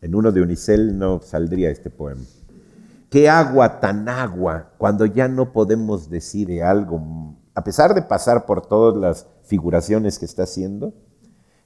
En 0.00 0.16
uno 0.16 0.32
de 0.32 0.42
Unicel 0.42 0.98
no 0.98 1.20
saldría 1.20 1.70
este 1.70 1.88
poema. 1.88 2.22
Qué 3.10 3.28
agua 3.28 3.78
tan 3.80 4.08
agua 4.08 4.72
cuando 4.76 5.06
ya 5.06 5.28
no 5.28 5.52
podemos 5.52 6.10
decir 6.10 6.62
algo, 6.62 7.36
a 7.54 7.62
pesar 7.62 7.94
de 7.94 8.02
pasar 8.02 8.44
por 8.44 8.66
todas 8.66 8.96
las 8.96 9.26
figuraciones 9.44 10.18
que 10.18 10.24
está 10.24 10.42
haciendo, 10.42 10.94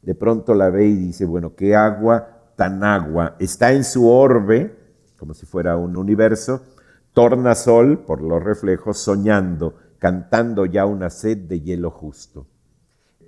de 0.02 0.14
pronto 0.14 0.54
la 0.54 0.68
ve 0.68 0.86
y 0.86 0.94
dice, 0.94 1.24
bueno, 1.24 1.54
qué 1.54 1.74
agua 1.74 2.41
tan 2.56 2.84
agua, 2.84 3.36
está 3.38 3.72
en 3.72 3.84
su 3.84 4.08
orbe, 4.08 4.76
como 5.18 5.34
si 5.34 5.46
fuera 5.46 5.76
un 5.76 5.96
universo, 5.96 6.62
torna 7.12 7.54
sol 7.54 8.04
por 8.04 8.22
los 8.22 8.42
reflejos, 8.42 8.98
soñando, 8.98 9.76
cantando 9.98 10.66
ya 10.66 10.86
una 10.86 11.10
sed 11.10 11.38
de 11.38 11.60
hielo 11.60 11.90
justo. 11.90 12.46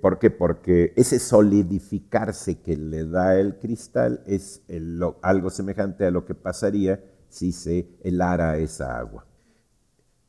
¿Por 0.01 0.19
qué? 0.19 0.29
Porque 0.29 0.93
ese 0.95 1.19
solidificarse 1.19 2.59
que 2.59 2.77
le 2.77 3.05
da 3.05 3.39
el 3.39 3.57
cristal 3.57 4.21
es 4.27 4.61
algo 5.21 5.49
semejante 5.49 6.05
a 6.05 6.11
lo 6.11 6.25
que 6.25 6.35
pasaría 6.35 7.03
si 7.29 7.51
se 7.51 7.89
helara 8.03 8.57
esa 8.57 8.97
agua. 8.99 9.25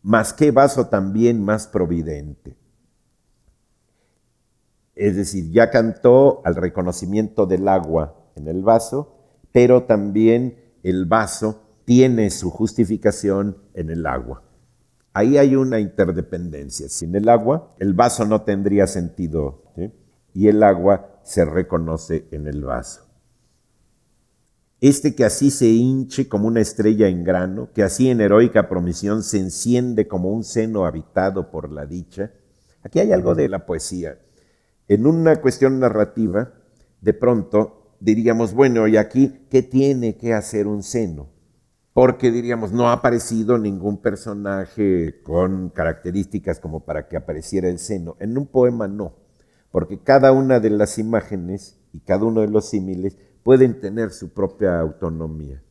Más 0.03 0.33
que 0.33 0.51
vaso 0.51 0.87
también 0.87 1.45
más 1.45 1.67
providente. 1.67 2.57
Es 4.95 5.17
decir, 5.17 5.51
ya 5.51 5.71
cantó 5.71 6.41
al 6.45 6.55
reconocimiento 6.55 7.45
del 7.45 7.69
agua 7.69 8.15
en 8.37 8.49
el 8.49 8.63
vaso, 8.63 9.15
pero 9.53 9.85
también 9.85 10.57
el 10.83 11.07
vaso 11.07 11.63
tiene 11.85 12.31
su 12.31 12.51
justificación 12.51 13.59
en 13.75 13.91
el 13.91 14.07
agua. 14.07 14.43
Ahí 15.13 15.39
hay 15.39 15.57
una 15.57 15.81
interdependencia. 15.81 16.89
Sin 16.89 17.17
el 17.17 17.29
agua, 17.29 17.75
el 17.79 17.95
vaso 17.95 18.27
no 18.27 18.43
tendría 18.43 18.87
sentido 18.87 19.63
y 20.35 20.49
el 20.49 20.63
agua 20.63 21.21
se 21.23 21.47
reconoce 21.47 22.29
en 22.31 22.47
el 22.47 22.63
vaso. 22.63 23.07
Este 24.83 25.15
que 25.15 25.25
así 25.25 25.51
se 25.51 25.69
hinche 25.69 26.29
como 26.29 26.47
una 26.47 26.61
estrella 26.61 27.09
en 27.09 27.25
grano, 27.25 27.71
que 27.73 27.83
así 27.83 28.11
en 28.11 28.21
heroica 28.21 28.69
promisión 28.69 29.23
se 29.23 29.39
enciende 29.39 30.07
como 30.07 30.31
un 30.31 30.45
seno 30.45 30.85
habitado 30.85 31.51
por 31.51 31.73
la 31.73 31.87
dicha. 31.87 32.33
Aquí 32.83 33.01
hay 33.01 33.13
algo 33.13 33.35
de 33.35 33.49
la 33.49 33.65
poesía. 33.65 34.19
En 34.87 35.07
una 35.07 35.41
cuestión 35.41 35.81
narrativa, 35.81 36.53
de 37.01 37.15
pronto 37.15 37.86
diríamos, 38.01 38.55
bueno, 38.55 38.87
¿y 38.87 38.97
aquí 38.97 39.47
qué 39.51 39.63
tiene 39.63 40.17
que 40.17 40.35
hacer 40.35 40.67
un 40.67 40.83
seno? 40.83 41.29
Porque 41.93 42.31
diríamos, 42.31 42.73
no 42.73 42.89
ha 42.89 42.93
aparecido 42.93 43.57
ningún 43.59 43.97
personaje 43.99 45.23
con 45.23 45.71
características 45.71 46.61
como 46.61 46.85
para 46.85 47.09
que 47.09 47.17
apareciera 47.17 47.69
el 47.69 47.79
seno. 47.79 48.17
En 48.21 48.37
un 48.37 48.47
poema 48.47 48.87
no, 48.87 49.15
porque 49.71 49.99
cada 50.03 50.33
una 50.33 50.61
de 50.61 50.71
las 50.71 50.99
imágenes 50.99 51.79
y 51.93 52.01
cada 52.01 52.25
uno 52.25 52.43
de 52.43 52.49
los 52.49 52.69
símiles 52.69 53.17
pueden 53.43 53.81
tener 53.81 54.11
su 54.11 54.31
propia 54.31 54.79
autonomía. 54.79 55.63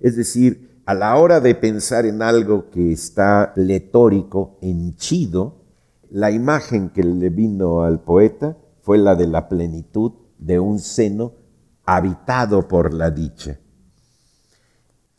Es 0.00 0.16
decir, 0.16 0.80
a 0.86 0.94
la 0.94 1.16
hora 1.16 1.40
de 1.40 1.54
pensar 1.54 2.06
en 2.06 2.22
algo 2.22 2.70
que 2.70 2.92
está 2.92 3.52
letórico, 3.56 4.58
henchido, 4.60 5.64
la 6.10 6.30
imagen 6.30 6.90
que 6.90 7.02
le 7.02 7.28
vino 7.30 7.82
al 7.82 8.00
poeta 8.00 8.56
fue 8.82 8.98
la 8.98 9.16
de 9.16 9.26
la 9.26 9.48
plenitud 9.48 10.12
de 10.38 10.60
un 10.60 10.78
seno 10.78 11.32
habitado 11.84 12.68
por 12.68 12.94
la 12.94 13.10
dicha. 13.10 13.58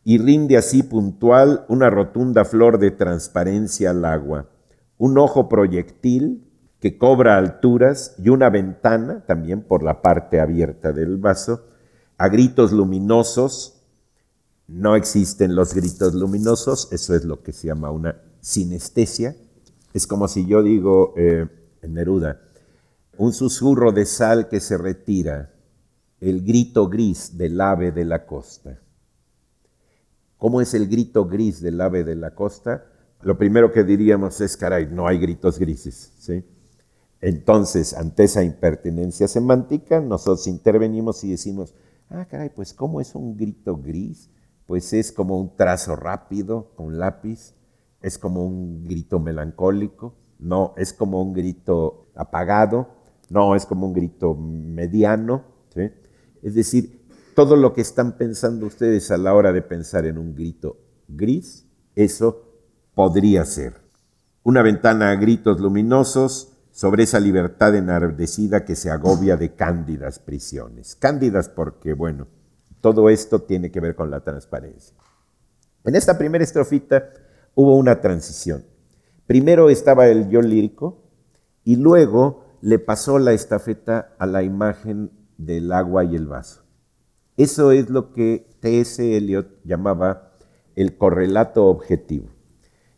Y 0.04 0.18
rinde 0.20 0.58
así 0.58 0.84
puntual 0.84 1.66
una 1.68 1.90
rotunda 1.90 2.46
flor 2.46 2.78
de 2.78 2.92
transparencia 2.92 3.90
al 3.90 4.06
agua, 4.06 4.50
un 4.98 5.18
ojo 5.18 5.50
proyectil 5.50 6.46
que 6.80 6.98
cobra 6.98 7.38
alturas 7.38 8.14
y 8.20 8.30
una 8.30 8.50
ventana, 8.50 9.26
también 9.26 9.64
por 9.64 9.82
la 9.82 10.04
parte 10.04 10.40
abierta 10.40 10.92
del 10.92 11.18
vaso, 11.18 11.66
a 12.18 12.30
gritos 12.30 12.72
luminosos. 12.72 13.82
No 14.68 14.96
existen 14.96 15.56
los 15.56 15.74
gritos 15.74 16.14
luminosos, 16.14 16.90
eso 16.92 17.16
es 17.16 17.26
lo 17.26 17.42
que 17.42 17.52
se 17.52 17.68
llama 17.68 17.90
una 17.90 18.22
sinestesia. 18.42 19.36
Es 19.94 20.06
como 20.06 20.28
si 20.28 20.46
yo 20.46 20.62
digo 20.62 21.16
eh, 21.18 21.48
en 21.82 21.94
Neruda, 21.96 22.42
un 23.18 23.34
susurro 23.34 23.92
de 23.92 24.06
sal 24.06 24.50
que 24.50 24.60
se 24.60 24.78
retira, 24.78 25.55
el 26.20 26.44
grito 26.44 26.88
gris 26.88 27.38
del 27.38 27.60
ave 27.60 27.92
de 27.92 28.06
la 28.06 28.26
costa. 28.26 28.80
¿Cómo 30.38 30.62
es 30.62 30.74
el 30.74 30.88
grito 30.88 31.26
gris 31.26 31.62
del 31.62 31.80
ave 31.82 32.04
de 32.04 32.16
la 32.16 32.36
costa? 32.36 32.86
Lo 33.22 33.38
primero 33.38 33.72
que 33.72 33.84
diríamos 33.84 34.40
es, 34.42 34.58
caray, 34.58 34.88
no 34.92 35.08
hay 35.08 35.18
gritos 35.18 35.58
grises. 35.58 36.14
¿sí? 36.18 36.44
Entonces, 37.22 37.94
ante 37.94 38.26
esa 38.26 38.44
impertinencia 38.44 39.28
semántica, 39.28 40.00
nosotros 40.00 40.46
intervenimos 40.48 41.24
y 41.24 41.32
decimos, 41.32 41.74
ah, 42.10 42.26
caray, 42.26 42.50
pues 42.50 42.74
¿cómo 42.74 43.02
es 43.02 43.16
un 43.16 43.36
grito 43.36 43.78
gris? 43.78 44.30
Pues 44.68 44.94
es 44.94 45.12
como 45.12 45.40
un 45.40 45.56
trazo 45.56 45.96
rápido 45.96 46.72
con 46.76 47.00
lápiz, 47.00 47.54
es 48.02 48.18
como 48.18 48.46
un 48.46 48.84
grito 48.84 49.20
melancólico, 49.20 50.16
no, 50.38 50.74
es 50.78 50.94
como 50.94 51.22
un 51.22 51.34
grito 51.34 52.08
apagado, 52.16 52.90
no, 53.30 53.56
es 53.56 53.66
como 53.66 53.88
un 53.88 53.94
grito 53.94 54.36
mediano. 54.36 55.44
Es 56.46 56.54
decir, 56.54 57.02
todo 57.34 57.56
lo 57.56 57.74
que 57.74 57.82
están 57.82 58.20
pensando 58.20 58.68
ustedes 58.68 59.10
a 59.10 59.18
la 59.18 59.34
hora 59.34 59.52
de 59.52 59.64
pensar 59.64 60.06
en 60.06 60.20
un 60.20 60.36
grito 60.36 60.78
gris, 61.08 61.66
eso 61.96 62.44
podría 62.94 63.44
ser. 63.46 63.74
Una 64.44 64.62
ventana 64.62 65.10
a 65.10 65.16
gritos 65.16 65.60
luminosos 65.60 66.54
sobre 66.70 67.02
esa 67.02 67.20
libertad 67.20 67.76
enardecida 67.76 68.64
que 68.64 68.76
se 68.76 68.92
agobia 68.92 69.38
de 69.38 69.56
cándidas 69.56 70.20
prisiones. 70.20 70.96
Cándidas 70.96 71.50
porque, 71.50 71.94
bueno, 71.94 72.28
todo 72.80 73.10
esto 73.10 73.42
tiene 73.42 73.72
que 73.72 73.80
ver 73.80 73.96
con 73.96 74.12
la 74.12 74.20
transparencia. 74.20 74.96
En 75.84 75.96
esta 75.96 76.16
primera 76.16 76.44
estrofita 76.44 77.10
hubo 77.56 77.76
una 77.76 78.02
transición. 78.02 78.64
Primero 79.26 79.72
estaba 79.72 80.06
el 80.10 80.30
yo 80.30 80.44
lírico 80.44 81.02
y 81.64 81.78
luego 81.78 82.46
le 82.62 82.78
pasó 82.78 83.18
la 83.18 83.34
estafeta 83.34 84.14
a 84.20 84.28
la 84.28 84.44
imagen 84.44 85.25
del 85.38 85.72
agua 85.72 86.04
y 86.04 86.16
el 86.16 86.28
vaso. 86.28 86.64
Eso 87.38 87.72
es 87.72 87.90
lo 87.90 88.12
que 88.14 88.48
T.S. 88.62 89.18
Eliot 89.18 89.48
llamaba 89.64 90.32
el 90.76 90.98
correlato 90.98 91.66
objetivo. 91.66 92.30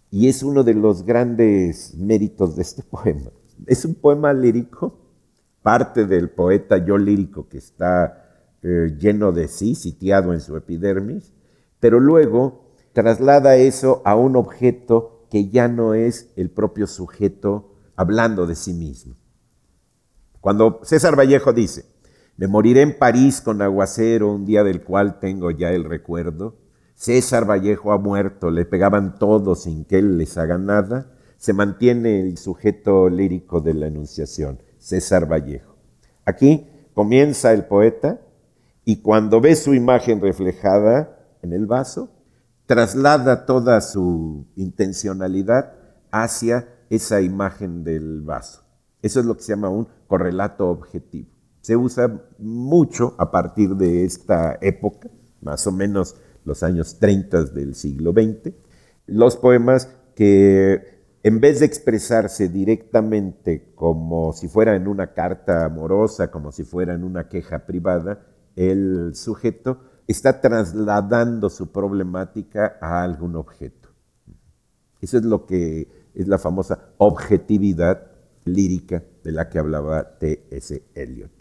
Y 0.10 0.28
es 0.28 0.44
uno 0.44 0.64
de 0.64 0.74
los 0.74 1.04
grandes 1.04 1.96
méritos 1.96 2.56
de 2.56 2.62
este 2.62 2.84
poema. 2.90 3.32
Es 3.66 3.86
un 3.86 3.96
poema 3.96 4.34
lírico, 4.34 5.00
parte 5.62 6.06
del 6.06 6.30
poeta 6.30 6.78
yo 6.78 6.98
lírico 6.98 7.50
que 7.50 7.58
está 7.58 8.24
eh, 8.62 8.96
lleno 8.98 9.32
de 9.32 9.48
sí, 9.48 9.76
sitiado 9.76 10.34
en 10.34 10.42
su 10.42 10.56
epidermis, 10.56 11.34
pero 11.80 12.00
luego 12.00 12.72
traslada 12.94 13.56
eso 13.56 14.02
a 14.06 14.16
un 14.16 14.36
objeto 14.36 15.26
que 15.30 15.50
ya 15.50 15.68
no 15.68 15.94
es 15.94 16.32
el 16.36 16.50
propio 16.50 16.88
sujeto 16.88 17.76
hablando 17.96 18.48
de 18.48 18.56
sí 18.56 18.74
mismo. 18.74 19.16
Cuando 20.40 20.80
César 20.84 21.18
Vallejo 21.18 21.52
dice, 21.54 21.86
me 22.38 22.48
moriré 22.48 22.84
en 22.84 22.96
París 22.96 23.42
con 23.42 23.64
aguacero, 23.64 24.32
un 24.32 24.46
día 24.46 24.64
del 24.64 24.84
cual 24.84 25.20
tengo 25.20 25.50
ya 25.50 25.72
el 25.72 25.84
recuerdo. 25.84 26.56
César 26.94 27.50
Vallejo 27.50 27.92
ha 27.92 27.98
muerto, 27.98 28.52
le 28.52 28.64
pegaban 28.64 29.18
todos 29.18 29.64
sin 29.64 29.86
que 29.86 29.98
él 29.98 30.20
les 30.20 30.38
haga 30.38 30.60
nada. 30.60 31.12
Se 31.38 31.54
mantiene 31.54 32.20
el 32.22 32.38
sujeto 32.38 33.10
lírico 33.10 33.60
de 33.60 33.74
la 33.74 33.88
enunciación, 33.88 34.62
César 34.78 35.32
Vallejo. 35.32 35.78
Aquí 36.26 36.68
comienza 36.94 37.54
el 37.54 37.66
poeta 37.66 38.22
y 38.86 38.98
cuando 39.02 39.42
ve 39.42 39.56
su 39.56 39.74
imagen 39.74 40.22
reflejada 40.22 41.18
en 41.42 41.54
el 41.54 41.66
vaso, 41.66 42.12
traslada 42.68 43.48
toda 43.48 43.82
su 43.82 44.46
intencionalidad 44.56 45.74
hacia 46.12 46.68
esa 46.92 47.20
imagen 47.22 47.84
del 47.84 48.22
vaso. 48.22 48.62
Eso 49.02 49.20
es 49.20 49.26
lo 49.26 49.36
que 49.36 49.42
se 49.42 49.54
llama 49.54 49.70
un 49.70 49.88
correlato 50.08 50.70
objetivo 50.70 51.37
se 51.68 51.76
usa 51.76 52.22
mucho 52.38 53.14
a 53.18 53.30
partir 53.30 53.76
de 53.76 54.06
esta 54.06 54.58
época, 54.62 55.10
más 55.42 55.68
o 55.68 55.74
menos 55.74 56.16
los 56.46 56.64
años 56.64 56.98
30 56.98 57.44
del 57.44 57.76
siglo 57.76 58.14
XX, 58.14 58.54
los 59.06 59.36
poemas 59.36 59.94
que 60.16 61.04
en 61.24 61.42
vez 61.42 61.60
de 61.60 61.66
expresarse 61.66 62.48
directamente 62.48 63.74
como 63.76 64.32
si 64.32 64.48
fuera 64.48 64.78
en 64.78 64.88
una 64.88 65.12
carta 65.12 65.66
amorosa, 65.66 66.32
como 66.32 66.54
si 66.54 66.64
fuera 66.64 66.94
en 66.94 67.04
una 67.04 67.28
queja 67.28 67.66
privada, 67.66 68.26
el 68.56 69.14
sujeto 69.14 69.82
está 70.08 70.40
trasladando 70.40 71.50
su 71.50 71.74
problemática 71.74 72.78
a 72.80 73.04
algún 73.04 73.36
objeto. 73.36 73.90
Eso 75.02 75.18
es 75.18 75.26
lo 75.26 75.46
que 75.46 75.90
es 76.14 76.30
la 76.30 76.38
famosa 76.38 76.94
objetividad 76.98 78.08
lírica 78.46 79.04
de 79.22 79.34
la 79.34 79.50
que 79.50 79.60
hablaba 79.60 80.18
T.S. 80.18 80.82
Eliot. 80.96 81.37